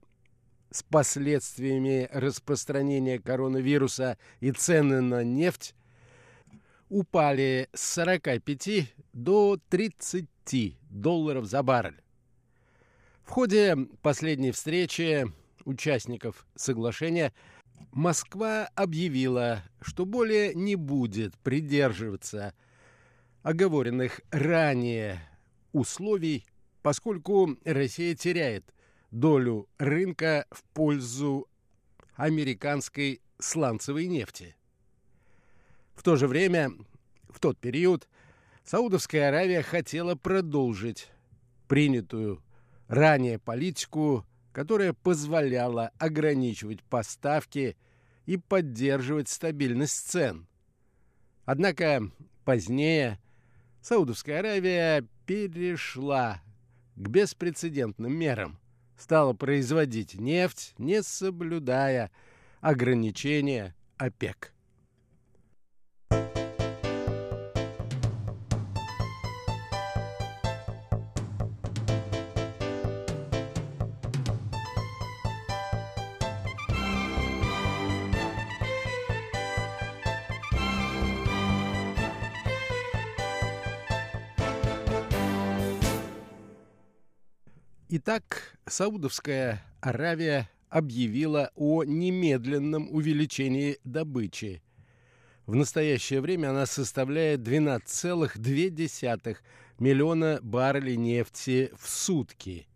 [0.74, 5.76] с последствиями распространения коронавируса и цены на нефть
[6.90, 10.28] упали с 45 до 30
[10.90, 12.02] долларов за баррель.
[13.24, 15.32] В ходе последней встречи
[15.64, 17.34] участников соглашения
[17.92, 22.54] Москва объявила, что более не будет придерживаться
[23.44, 25.22] оговоренных ранее
[25.72, 26.46] условий,
[26.82, 28.74] поскольку Россия теряет
[29.14, 31.48] долю рынка в пользу
[32.16, 34.56] американской сланцевой нефти.
[35.94, 36.72] В то же время,
[37.30, 38.08] в тот период,
[38.64, 41.10] Саудовская Аравия хотела продолжить
[41.68, 42.42] принятую
[42.88, 47.78] ранее политику, которая позволяла ограничивать поставки
[48.26, 50.48] и поддерживать стабильность цен.
[51.46, 52.10] Однако
[52.46, 53.20] позднее
[53.82, 56.42] Саудовская Аравия перешла
[56.96, 58.58] к беспрецедентным мерам,
[58.98, 62.12] стала производить нефть, не соблюдая
[62.62, 64.53] ограничения ОПЕК.
[88.06, 94.62] Итак, Саудовская Аравия объявила о немедленном увеличении добычи.
[95.46, 99.38] В настоящее время она составляет 12,2
[99.80, 102.68] миллиона баррелей нефти в сутки.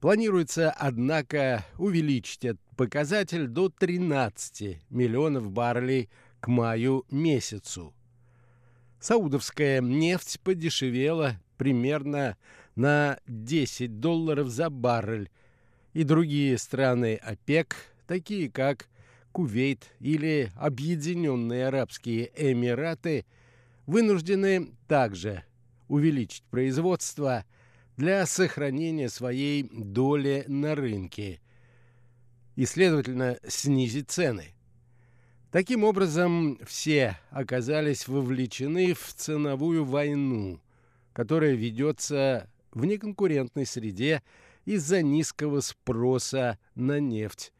[0.00, 6.10] Планируется, однако, увеличить этот показатель до 13 миллионов баррелей
[6.40, 7.94] к маю месяцу.
[8.98, 12.36] Саудовская нефть подешевела примерно
[12.76, 15.30] на 10 долларов за баррель,
[15.94, 17.74] и другие страны ОПЕК,
[18.06, 18.88] такие как
[19.32, 23.24] Кувейт или Объединенные Арабские Эмираты,
[23.86, 25.44] вынуждены также
[25.88, 27.44] увеличить производство
[27.96, 31.40] для сохранения своей доли на рынке
[32.56, 34.52] и, следовательно, снизить цены.
[35.50, 40.60] Таким образом, все оказались вовлечены в ценовую войну,
[41.14, 44.22] которая ведется в неконкурентной среде
[44.66, 47.52] из-за низкого спроса на нефть.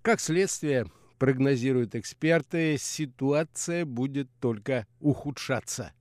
[0.00, 0.86] Как следствие,
[1.18, 5.92] прогнозируют эксперты, ситуация будет только ухудшаться.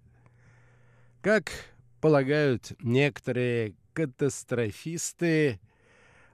[1.22, 1.52] Как
[2.00, 5.60] полагают некоторые катастрофисты,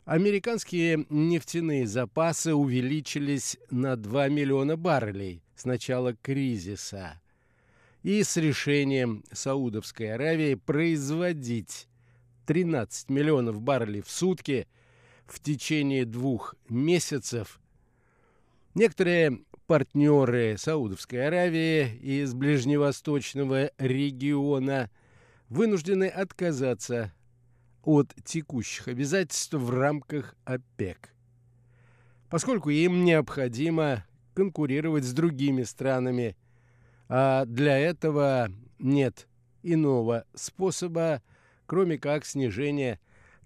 [0.06, 7.20] американские нефтяные запасы увеличились на 2 миллиона баррелей с начала кризиса–
[8.04, 11.88] и с решением Саудовской Аравии производить
[12.46, 14.68] 13 миллионов баррелей в сутки
[15.26, 17.60] в течение двух месяцев.
[18.74, 24.90] Некоторые партнеры Саудовской Аравии из ближневосточного региона
[25.50, 27.14] вынуждены отказаться
[27.84, 31.14] от текущих обязательств в рамках ОПЕК,
[32.30, 36.38] поскольку им необходимо конкурировать с другими странами–
[37.10, 39.28] а для этого нет
[39.64, 41.22] иного способа,
[41.66, 43.00] кроме как снижения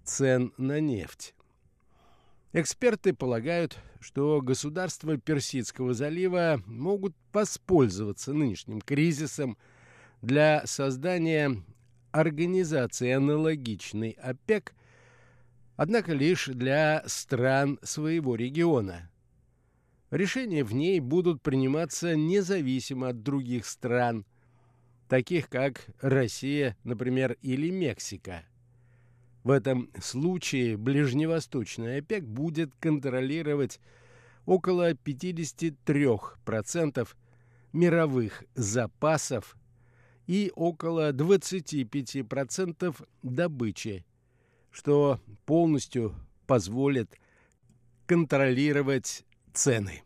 [0.04, 1.34] цен на нефть.
[2.52, 9.56] Эксперты полагают, что государства Персидского залива могут воспользоваться нынешним кризисом
[10.22, 11.62] для создания
[12.12, 14.74] организации аналогичной ОПЕК,
[15.76, 19.10] однако лишь для стран своего региона–
[20.14, 24.24] Решения в ней будут приниматься независимо от других стран,
[25.08, 28.44] таких как Россия, например, или Мексика.
[29.42, 33.80] В этом случае ближневосточный ОПЕК будет контролировать
[34.46, 37.08] около 53%
[37.72, 39.56] мировых запасов
[40.28, 44.06] и около 25% добычи,
[44.70, 46.14] что полностью
[46.46, 47.18] позволит
[48.06, 50.03] контролировать цены.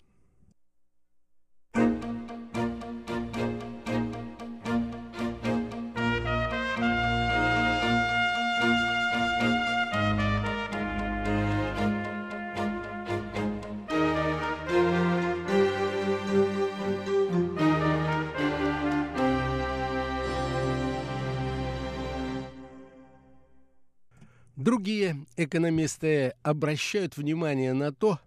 [25.37, 28.19] Экономисты обращают внимание на то,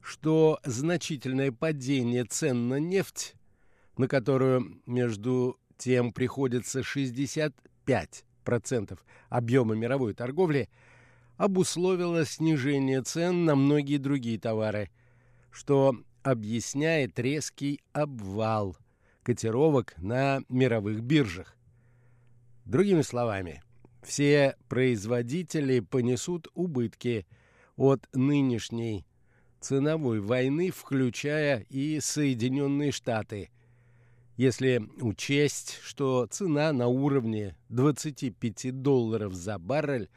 [0.00, 3.34] что значительное падение цен на нефть,
[3.96, 7.52] на которую, между тем, приходится 65%
[9.28, 10.68] объема мировой торговли,
[11.36, 14.90] обусловило снижение цен на многие другие товары,
[15.50, 18.76] что объясняет резкий обвал
[19.22, 21.56] котировок на мировых биржах.
[22.64, 23.62] Другими словами,
[24.02, 27.26] все производители понесут убытки
[27.76, 29.06] от нынешней
[29.60, 33.50] ценовой войны, включая и Соединенные Штаты.
[34.36, 40.10] Если учесть, что цена на уровне 25 долларов за баррель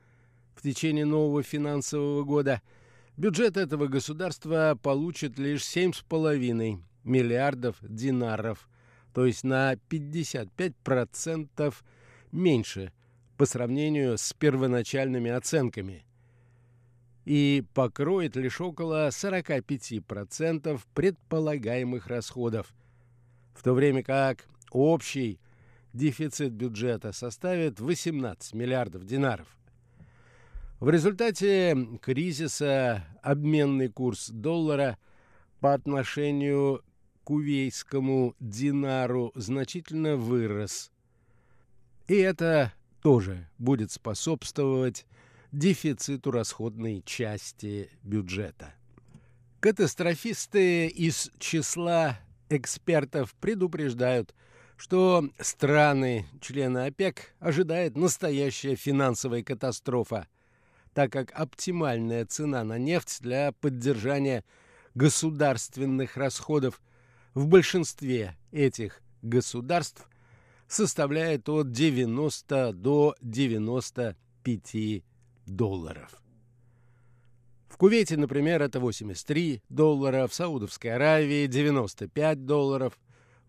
[0.62, 2.62] в течение нового финансового года,
[3.18, 8.70] бюджет этого государства получит лишь 7,5 миллиардов динаров,
[9.12, 11.74] то есть на 55%
[12.32, 12.94] меньше
[13.38, 16.06] по сравнению с первоначальными оценками–
[17.26, 22.74] и покроет лишь около 45% предполагаемых расходов,
[23.54, 25.40] в то время как общий
[25.94, 29.48] дефицит бюджета составит 18 миллиардов динаров.
[30.82, 34.98] В результате кризиса обменный курс доллара
[35.60, 36.82] по отношению
[37.20, 40.92] к кувейскому динару значительно вырос.
[42.08, 42.74] И это
[43.04, 45.06] тоже будет способствовать
[45.52, 48.74] дефициту расходной части бюджета.
[49.60, 52.18] Катастрофисты из числа
[52.50, 54.34] экспертов предупреждают,
[54.78, 60.26] что страны, члены ОПЕК, ожидает настоящая финансовая катастрофа,
[60.94, 64.44] так как оптимальная цена на нефть для поддержания
[64.94, 66.82] государственных расходов
[67.34, 70.08] в большинстве этих государств
[70.68, 75.04] составляет от 90 до 95
[75.46, 76.22] долларов.
[77.68, 83.00] В Кувейте, например, это 83 доллара, в Саудовской Аравии 95 долларов,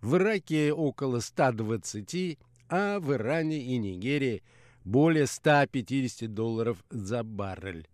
[0.01, 2.39] в Ираке около 120,
[2.69, 4.43] а в Иране и Нигерии
[4.85, 7.89] более 150 долларов за баррель.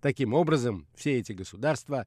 [0.00, 2.06] Таким образом, все эти государства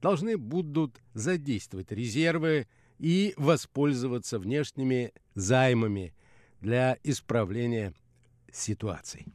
[0.00, 2.66] должны будут задействовать резервы
[2.98, 6.14] и воспользоваться внешними займами
[6.60, 7.92] для исправления
[8.52, 9.26] ситуации.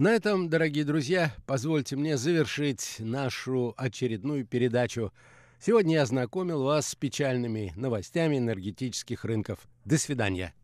[0.00, 5.12] На этом, дорогие друзья, позвольте мне завершить нашу очередную передачу.
[5.60, 9.58] Сегодня я ознакомил вас с печальными новостями энергетических рынков.
[9.84, 10.54] До свидания.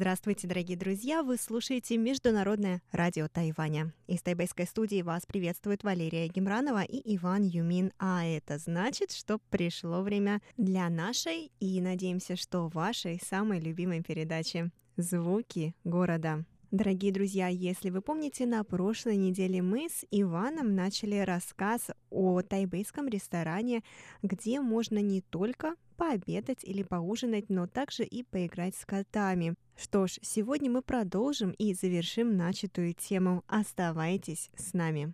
[0.00, 1.22] Здравствуйте, дорогие друзья!
[1.22, 3.92] Вы слушаете Международное радио Тайваня.
[4.06, 7.92] Из тайбэйской студии вас приветствует Валерия Гемранова и Иван Юмин.
[7.98, 14.70] А это значит, что пришло время для нашей и, надеемся, что вашей самой любимой передачи
[14.96, 16.46] «Звуки города».
[16.70, 23.08] Дорогие друзья, если вы помните, на прошлой неделе мы с Иваном начали рассказ о тайбейском
[23.08, 23.82] ресторане,
[24.22, 29.56] где можно не только пообедать или поужинать, но также и поиграть с котами.
[29.76, 33.42] Что ж, сегодня мы продолжим и завершим начатую тему.
[33.48, 35.12] Оставайтесь с нами.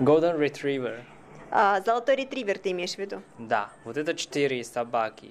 [0.00, 1.04] Golden Retriever.
[1.52, 3.22] А, золотой ретривер ты имеешь в виду?
[3.38, 5.30] Да, вот это четыре собаки.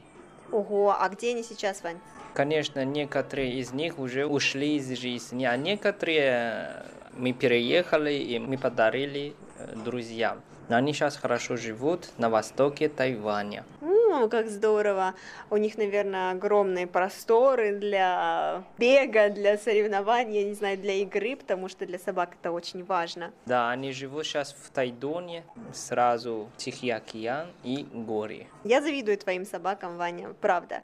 [0.51, 1.99] Ого, а где они сейчас, Вань?
[2.33, 9.35] Конечно, некоторые из них уже ушли из жизни, а некоторые мы переехали и мы подарили
[9.57, 10.41] э, друзьям.
[10.69, 13.65] Они сейчас хорошо живут на востоке Тайваня.
[14.13, 15.15] О, как здорово!
[15.49, 21.67] У них, наверное, огромные просторы для бега, для соревнований, я не знаю, для игры, потому
[21.67, 23.31] что для собак это очень важно.
[23.47, 25.43] Да, они живут сейчас в Тайдоне,
[25.73, 28.45] сразу Тихий океан и горы.
[28.63, 30.83] Я завидую твоим собакам, Ваня, правда.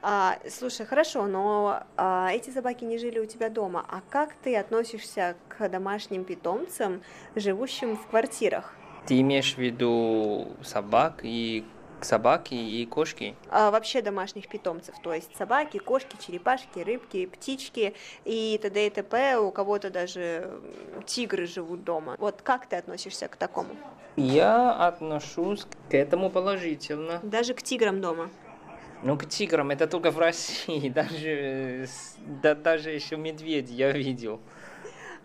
[0.00, 3.84] А, слушай, хорошо, но а, эти собаки не жили у тебя дома.
[3.90, 7.02] А как ты относишься к домашним питомцам,
[7.34, 8.74] живущим в квартирах?
[9.06, 11.64] Ты имеешь в виду собак и
[12.04, 13.34] собаки и кошки?
[13.50, 17.94] А вообще домашних питомцев, то есть собаки, кошки, черепашки, рыбки, птички
[18.24, 18.86] и т.д.
[18.86, 19.38] и т.п.
[19.38, 20.60] У кого-то даже
[21.06, 22.16] тигры живут дома.
[22.18, 23.70] Вот как ты относишься к такому?
[24.16, 27.20] Я отношусь к этому положительно.
[27.22, 28.30] Даже к тиграм дома?
[29.02, 31.86] Ну, к тиграм это только в России, даже,
[32.42, 34.40] да, даже еще медведь я видел.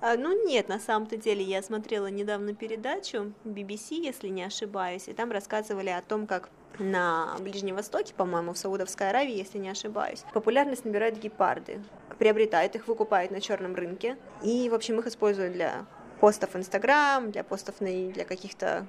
[0.02, 5.14] А, ну нет, на самом-то деле я смотрела недавно передачу BBC, если не ошибаюсь, и
[5.14, 6.50] там рассказывали о том, как
[6.80, 11.82] на Ближнем Востоке, по-моему, в Саудовской Аравии, если не ошибаюсь, популярность набирают гепарды.
[12.18, 14.18] Приобретают их, выкупают на черном рынке.
[14.42, 15.86] И, в общем, их используют для
[16.20, 18.86] постов в Инстаграм, для постов на, для каких-то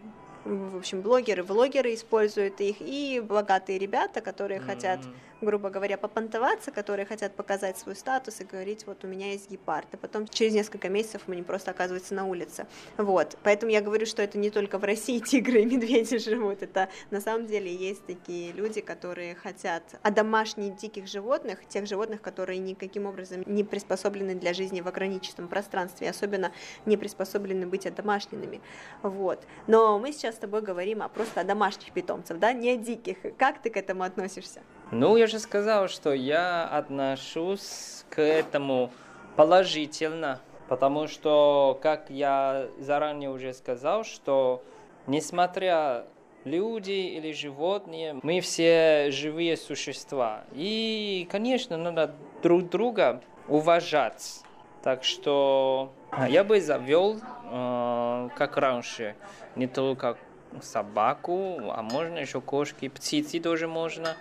[0.47, 4.65] в общем, блогеры, влогеры используют их, и богатые ребята, которые mm-hmm.
[4.65, 5.01] хотят
[5.41, 9.87] грубо говоря, попонтоваться, которые хотят показать свой статус и говорить, вот у меня есть гепард,
[9.93, 12.67] и потом через несколько месяцев они просто оказываются на улице.
[12.97, 16.89] Вот, поэтому я говорю, что это не только в России тигры и медведи живут, это
[17.11, 23.07] на самом деле есть такие люди, которые хотят одомашнить диких животных, тех животных, которые никаким
[23.07, 26.53] образом не приспособлены для жизни в ограниченном пространстве, особенно
[26.87, 28.61] не приспособлены быть одомашненными.
[29.03, 29.45] Вот.
[29.67, 33.19] Но мы сейчас с тобой говорим о просто о домашних питомцах, да, не о диких.
[33.39, 34.63] Как ты к этому относишься?
[34.93, 38.93] Ну, я же сказал, что я отношусь к этому
[39.35, 44.63] положительно, потому что, как я заранее уже сказал, что
[45.09, 46.05] несмотря
[46.45, 50.45] люди или животные, мы все живые существа.
[50.53, 52.15] И, конечно, надо
[52.45, 54.43] друг друга уважать.
[54.85, 55.93] Так что
[56.29, 57.21] я бы завел,
[57.51, 59.17] э, как раньше,
[59.57, 60.17] не только
[60.63, 64.17] собаку, а можно еще кошки, птицы тоже можно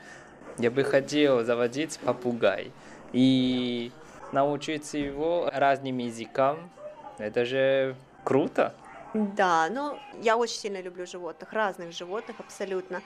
[0.57, 2.71] я бы хотел заводить попугай
[3.13, 3.91] и
[4.31, 6.69] научиться его разным языкам.
[7.17, 8.73] Это же круто.
[9.13, 13.01] Да, ну я очень сильно люблю животных, разных животных абсолютно.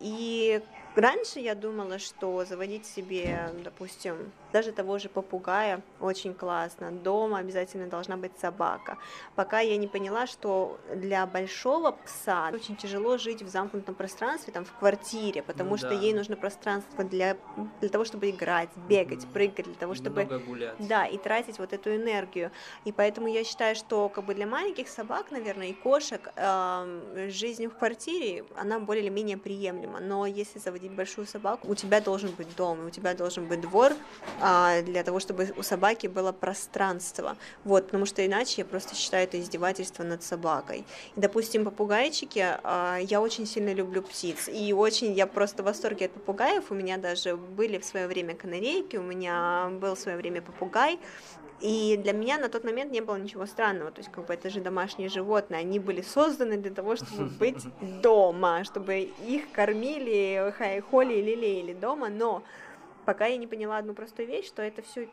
[0.00, 0.62] И
[0.96, 6.90] раньше я думала, что заводить себе, допустим, даже того же попугая очень классно.
[6.92, 8.98] Дома обязательно должна быть собака.
[9.34, 14.64] Пока я не поняла, что для большого пса очень тяжело жить в замкнутом пространстве, там
[14.64, 15.94] в квартире, потому ну, что да.
[15.94, 17.36] ей нужно пространство для,
[17.80, 20.24] для того, чтобы играть, бегать, прыгать, для того, чтобы...
[20.46, 20.74] гулять.
[20.78, 22.50] Да, и тратить вот эту энергию.
[22.84, 27.66] И поэтому я считаю, что как бы для маленьких собак, наверное, и кошек э, жизнь
[27.68, 30.00] в квартире, она более или менее приемлема.
[30.00, 33.92] Но если заводить большую собаку, у тебя должен быть дом, у тебя должен быть двор,
[34.40, 37.36] а, для того, чтобы у собаки было пространство.
[37.64, 40.84] Вот, потому что иначе я просто считаю это издевательство над собакой.
[41.16, 46.06] И, допустим, попугайчики, а, я очень сильно люблю птиц, и очень я просто в восторге
[46.06, 46.70] от попугаев.
[46.70, 50.98] У меня даже были в свое время канарейки, у меня был в свое время попугай,
[51.62, 53.92] и для меня на тот момент не было ничего странного.
[53.92, 55.60] То есть, как бы это же домашние животные.
[55.60, 57.64] Они были созданы для того, чтобы быть
[58.02, 60.52] дома, чтобы их кормили,
[60.90, 62.08] холли и лелеяли дома.
[62.08, 62.42] Но
[63.04, 65.08] пока я не поняла одну простую вещь, что это все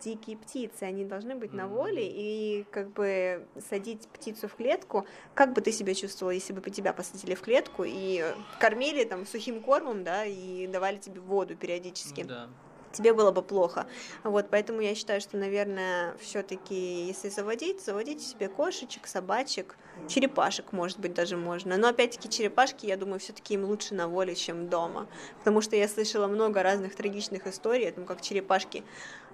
[0.00, 5.52] дикие птицы, они должны быть на воле, и как бы садить птицу в клетку, как
[5.52, 8.24] бы ты себя чувствовала, если бы тебя посадили в клетку и
[8.58, 12.22] кормили там сухим кормом, да, и давали тебе воду периодически.
[12.22, 12.48] Да
[12.92, 13.86] тебе было бы плохо.
[14.22, 19.76] Вот, поэтому я считаю, что, наверное, все-таки, если заводить, заводите себе кошечек, собачек,
[20.08, 21.76] черепашек, может быть, даже можно.
[21.76, 25.06] Но опять-таки черепашки, я думаю, все-таки им лучше на воле, чем дома.
[25.38, 28.84] Потому что я слышала много разных трагичных историй, о том, как черепашки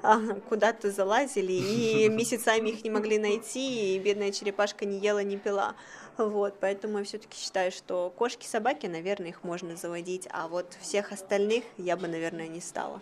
[0.02, 5.36] а, куда-то залазили, и месяцами их не могли найти, и бедная черепашка не ела, не
[5.36, 5.74] пила.
[6.16, 11.12] Вот, поэтому я все-таки считаю, что кошки, собаки, наверное, их можно заводить, а вот всех
[11.12, 13.00] остальных я бы, наверное, не стала.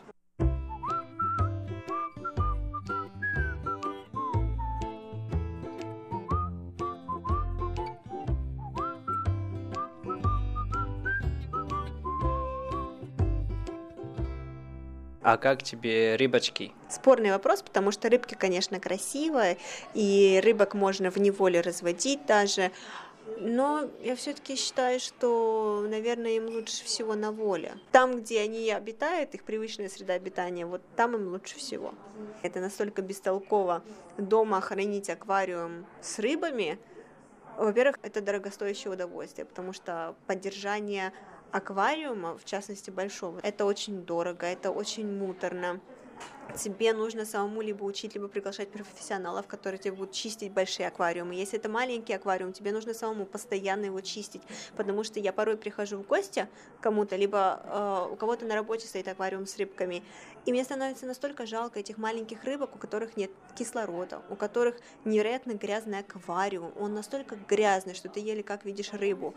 [15.26, 16.72] А как тебе рыбочки?
[16.88, 19.58] Спорный вопрос, потому что рыбки, конечно, красивые,
[19.92, 22.70] и рыбок можно в неволе разводить даже.
[23.40, 27.74] Но я все-таки считаю, что, наверное, им лучше всего на воле.
[27.90, 31.92] Там, где они обитают, их привычная среда обитания, вот там им лучше всего.
[32.42, 33.82] Это настолько бестолково
[34.18, 36.78] дома хранить аквариум с рыбами.
[37.58, 41.12] Во-первых, это дорогостоящее удовольствие, потому что поддержание
[41.52, 45.80] аквариума, в частности большого, это очень дорого, это очень муторно
[46.56, 51.34] тебе нужно самому либо учить, либо приглашать профессионалов, которые тебе будут чистить большие аквариумы.
[51.34, 54.42] Если это маленький аквариум, тебе нужно самому постоянно его чистить,
[54.76, 56.48] потому что я порой прихожу в гости
[56.80, 60.02] кому-то, либо э, у кого-то на работе стоит аквариум с рыбками,
[60.46, 65.52] и мне становится настолько жалко этих маленьких рыбок, у которых нет кислорода, у которых невероятно
[65.52, 69.34] грязный аквариум, он настолько грязный, что ты еле как видишь рыбу.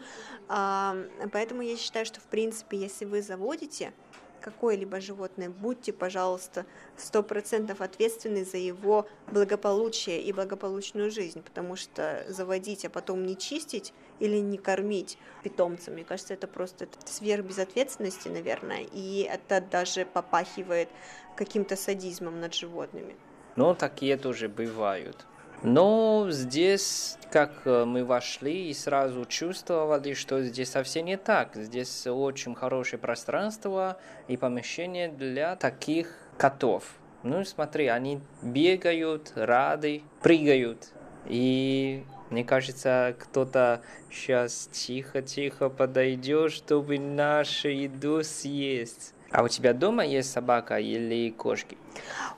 [0.47, 0.95] А,
[1.31, 3.93] поэтому я считаю, что в принципе, если вы заводите
[4.39, 6.65] какое-либо животное, будьте, пожалуйста,
[6.97, 13.37] сто процентов ответственны за его благополучие и благополучную жизнь, потому что заводить, а потом не
[13.37, 20.05] чистить или не кормить питомца, мне кажется, это просто сверх безответственности, наверное, и это даже
[20.05, 20.89] попахивает
[21.35, 23.15] каким-то садизмом над животными.
[23.55, 25.25] Ну, такие тоже бывают.
[25.61, 31.55] Но здесь, как э, мы вошли и сразу чувствовали, что здесь совсем не так.
[31.55, 33.97] Здесь очень хорошее пространство
[34.27, 36.83] и помещение для таких котов.
[37.23, 40.93] Ну, смотри, они бегают, рады, прыгают.
[41.25, 49.13] И мне кажется, кто-то сейчас тихо-тихо подойдет, чтобы нашу еду съесть.
[49.31, 51.77] А у тебя дома есть собака или кошки?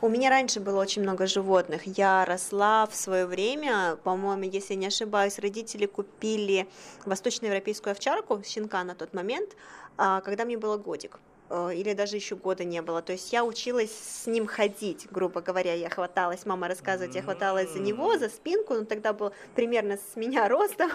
[0.01, 1.81] У меня раньше было очень много животных.
[1.85, 6.67] Я росла в свое время, по-моему, если не ошибаюсь, родители купили
[7.05, 9.55] восточноевропейскую овчарку, щенка на тот момент,
[9.97, 11.19] а, когда мне было годик.
[11.53, 13.01] Э, или даже еще года не было.
[13.01, 17.73] То есть я училась с ним ходить, грубо говоря, я хваталась, мама рассказывает, я хваталась
[17.73, 20.89] за него, за спинку, он тогда был примерно с меня роста,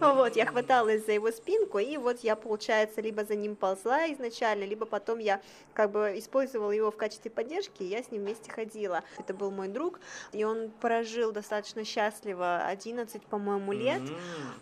[0.00, 4.64] вот, я хваталась за его спинку, и вот я, получается, либо за ним ползла изначально,
[4.64, 5.40] либо потом я
[5.72, 9.02] как бы использовала его в качестве поддержки, и я с ним вместе ходила.
[9.18, 10.00] Это был мой друг,
[10.32, 14.02] и он прожил достаточно счастливо 11, по-моему, лет.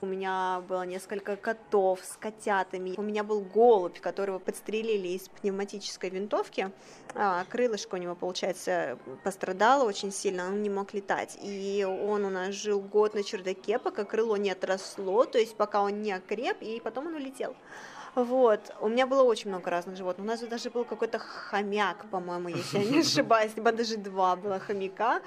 [0.00, 6.10] У меня было несколько котов с котятами, у меня был голубь, которого подстрелили из пневматической
[6.10, 6.70] винтовки.
[7.14, 11.38] А, крылышко у него, получается, пострадало очень сильно, он не мог летать.
[11.42, 15.82] И он у нас жил год на чердаке, пока крыло не отросло, то есть пока
[15.82, 17.56] он не окреп, и потом он улетел.
[18.14, 18.60] Вот.
[18.80, 20.24] У меня было очень много разных животных.
[20.24, 24.58] У нас даже был какой-то хомяк, по-моему, если я не ошибаюсь, либо даже два было
[24.58, 25.22] хомяка.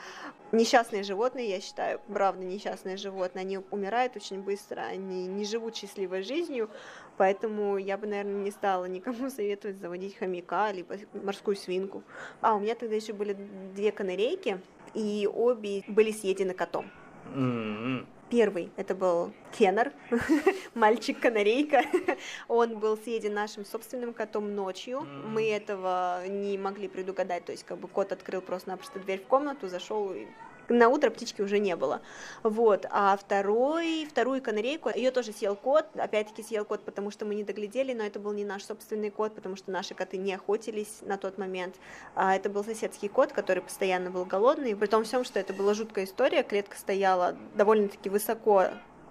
[0.52, 6.22] Несчастные животные, я считаю, правда, несчастные животные, они умирают очень быстро, они не живут счастливой
[6.22, 6.70] жизнью,
[7.18, 12.04] поэтому я бы, наверное, не стала никому советовать заводить хомяка, либо морскую свинку.
[12.42, 13.34] А, у меня тогда еще были
[13.74, 14.62] две канарейки,
[14.94, 16.92] и обе были съедены котом.
[17.34, 18.06] Mm-hmm.
[18.30, 19.94] Первый это был Кеннер,
[20.74, 21.84] мальчик-канарейка.
[22.48, 25.02] Он был съеден нашим собственным котом ночью.
[25.02, 27.46] Мы этого не могли предугадать.
[27.46, 30.26] То есть, как бы кот открыл просто-напросто дверь в комнату, зашел и
[30.70, 32.02] на утро птички уже не было.
[32.44, 32.86] Вот.
[32.90, 37.44] А второй, вторую канарейку, ее тоже съел кот, опять-таки съел кот, потому что мы не
[37.44, 41.18] доглядели, но это был не наш собственный кот, потому что наши коты не охотились на
[41.18, 41.76] тот момент.
[42.16, 45.74] А это был соседский кот, который постоянно был голодный, при том всем, что это была
[45.74, 48.68] жуткая история, клетка стояла довольно-таки высоко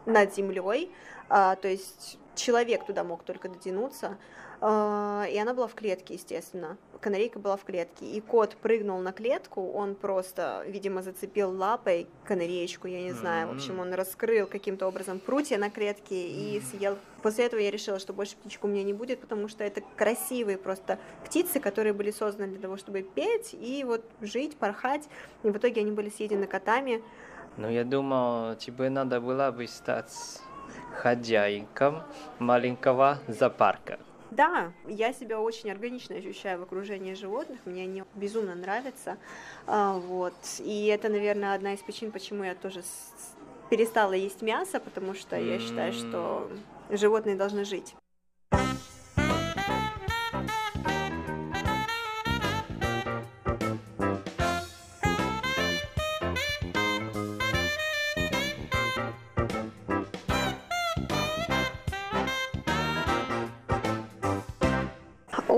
[0.07, 0.91] над землей,
[1.29, 4.19] а, то есть человек туда мог только дотянуться,
[4.65, 6.79] и она была в клетке, естественно.
[7.01, 12.89] Канарейка была в клетке, и кот прыгнул на клетку, он просто, видимо, зацепил лапой канареечку,
[12.89, 16.97] я не знаю, в общем, он раскрыл каким-то образом прутья на клетке и съел.
[17.23, 20.57] После этого я решила, что больше птичек у меня не будет, потому что это красивые
[20.57, 25.09] просто птицы, которые были созданы для того, чтобы петь и вот жить, порхать,
[25.43, 27.03] и в итоге они были съедены котами.
[27.59, 30.41] Ну, я думал, тебе надо было бы стать
[31.03, 32.03] хозяйком
[32.39, 33.99] маленького зоопарка.
[34.35, 39.17] Да, я себя очень органично ощущаю в окружении животных, мне они безумно нравятся,
[39.67, 42.83] а, вот, и это, наверное, одна из причин, почему я тоже
[43.71, 46.51] перестала есть мясо, потому что я считаю, что
[46.91, 47.95] животные должны жить.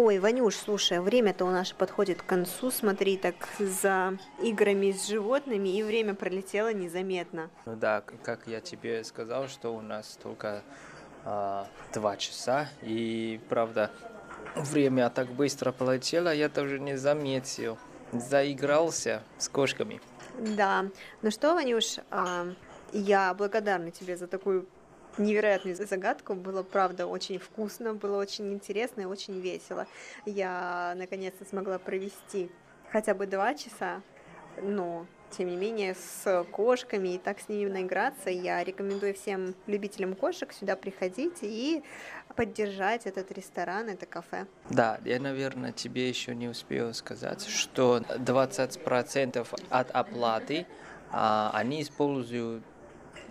[0.07, 5.69] Ой, Ванюш, слушай, время-то у нас подходит к концу, смотри, так за играми с животными,
[5.69, 7.51] и время пролетело незаметно.
[7.65, 10.63] Ну да, как я тебе сказал, что у нас только
[11.25, 13.91] а, два часа, и правда,
[14.55, 17.77] время так быстро полетело, я тоже не заметил,
[18.13, 20.01] заигрался с кошками.
[20.39, 20.85] Да,
[21.21, 22.47] ну что, Ванюш, а,
[22.93, 24.69] я благодарна тебе за такую
[25.19, 26.35] невероятную загадку.
[26.35, 29.87] Было, правда, очень вкусно, было очень интересно и очень весело.
[30.25, 32.51] Я, наконец-то, смогла провести
[32.91, 34.03] хотя бы два часа,
[34.63, 38.31] но тем не менее, с кошками и так с ними наиграться.
[38.31, 41.83] Я рекомендую всем любителям кошек сюда приходить и
[42.37, 44.47] поддержать этот ресторан, это кафе.
[44.71, 50.67] Да, я, наверное, тебе еще не успел сказать, что 20% от оплаты
[51.11, 52.63] а, они используют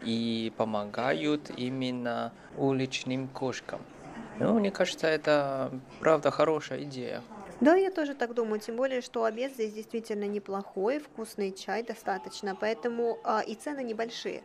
[0.04, 3.82] и помогают именно уличным кошкам.
[4.40, 7.22] Ну, мне кажется, это правда хорошая идея.
[7.62, 12.54] Да, я тоже так думаю, тем более, что обед здесь действительно неплохой, вкусный чай достаточно,
[12.54, 14.44] поэтому а, и цены небольшие.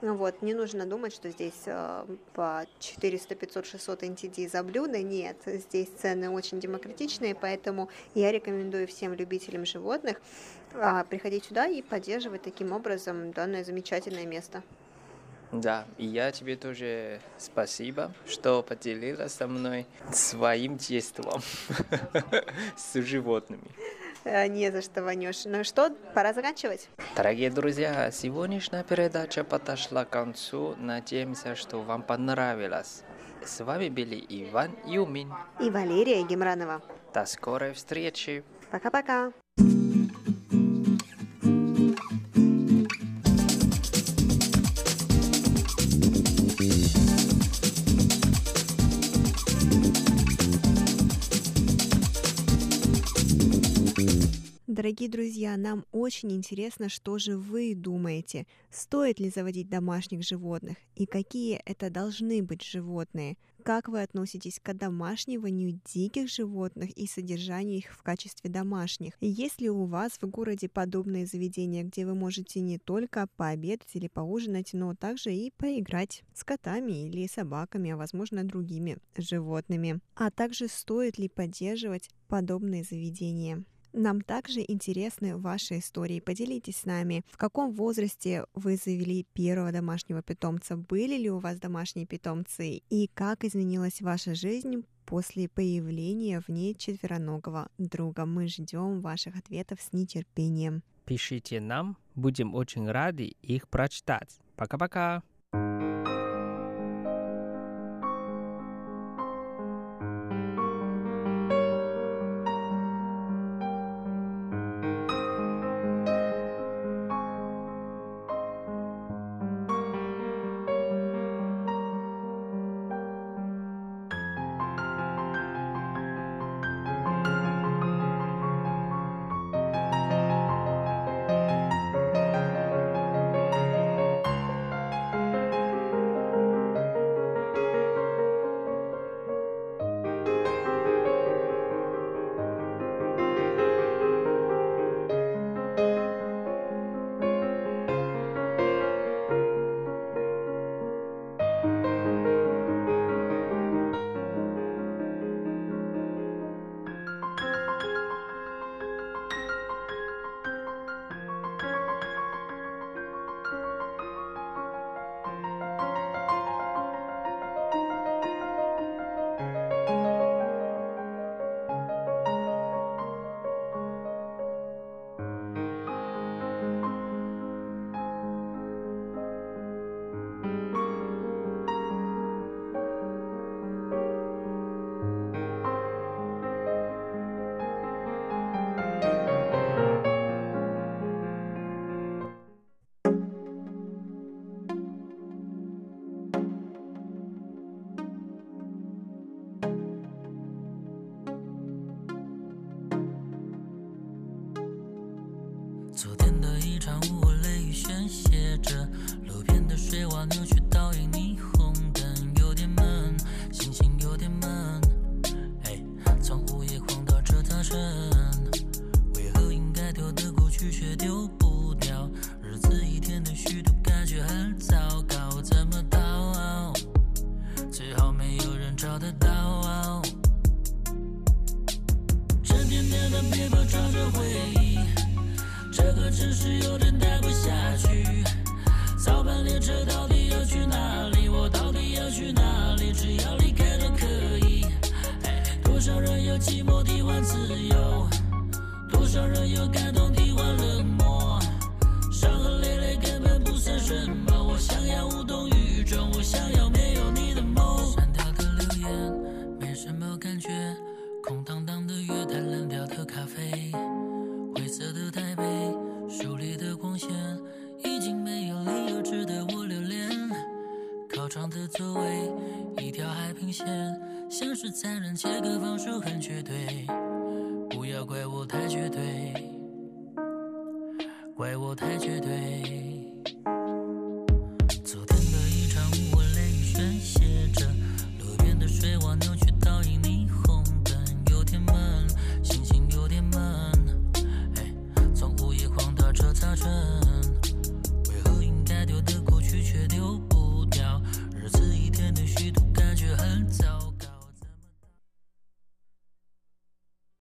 [0.00, 5.02] Вот, не нужно думать, что здесь э, по 400, 500, 600 NTD за блюдо.
[5.02, 10.20] Нет, здесь цены очень демократичные, поэтому я рекомендую всем любителям животных
[10.72, 14.62] э, приходить сюда и поддерживать таким образом данное замечательное место.
[15.52, 21.40] Да, и я тебе тоже спасибо, что поделилась со мной своим детством
[22.76, 23.70] с животными.
[24.24, 25.46] Э, не за что, Ванюш.
[25.46, 26.88] Ну что, пора заканчивать?
[27.16, 30.74] Дорогие друзья, сегодняшняя передача подошла к концу.
[30.78, 33.02] Надеемся, что вам понравилось.
[33.44, 36.82] С вами были Иван Юмин и Валерия Гемранова.
[37.14, 38.44] До скорой встречи.
[38.70, 39.32] Пока-пока.
[54.78, 58.46] Дорогие друзья, нам очень интересно, что же вы думаете.
[58.70, 60.76] Стоит ли заводить домашних животных?
[60.94, 63.38] И какие это должны быть животные?
[63.64, 69.14] Как вы относитесь к домашниванию диких животных и содержанию их в качестве домашних?
[69.20, 74.06] Есть ли у вас в городе подобные заведения, где вы можете не только пообедать или
[74.06, 79.98] поужинать, но также и поиграть с котами или собаками, а возможно другими животными?
[80.14, 83.64] А также стоит ли поддерживать подобные заведения?
[83.92, 86.20] Нам также интересны ваши истории.
[86.20, 91.58] Поделитесь с нами, в каком возрасте вы завели первого домашнего питомца, были ли у вас
[91.58, 98.26] домашние питомцы и как изменилась ваша жизнь после появления в ней четвероногого друга.
[98.26, 100.82] Мы ждем ваших ответов с нетерпением.
[101.06, 104.38] Пишите нам, будем очень рады их прочитать.
[104.56, 105.22] Пока-пока!
[105.50, 105.97] 伤痕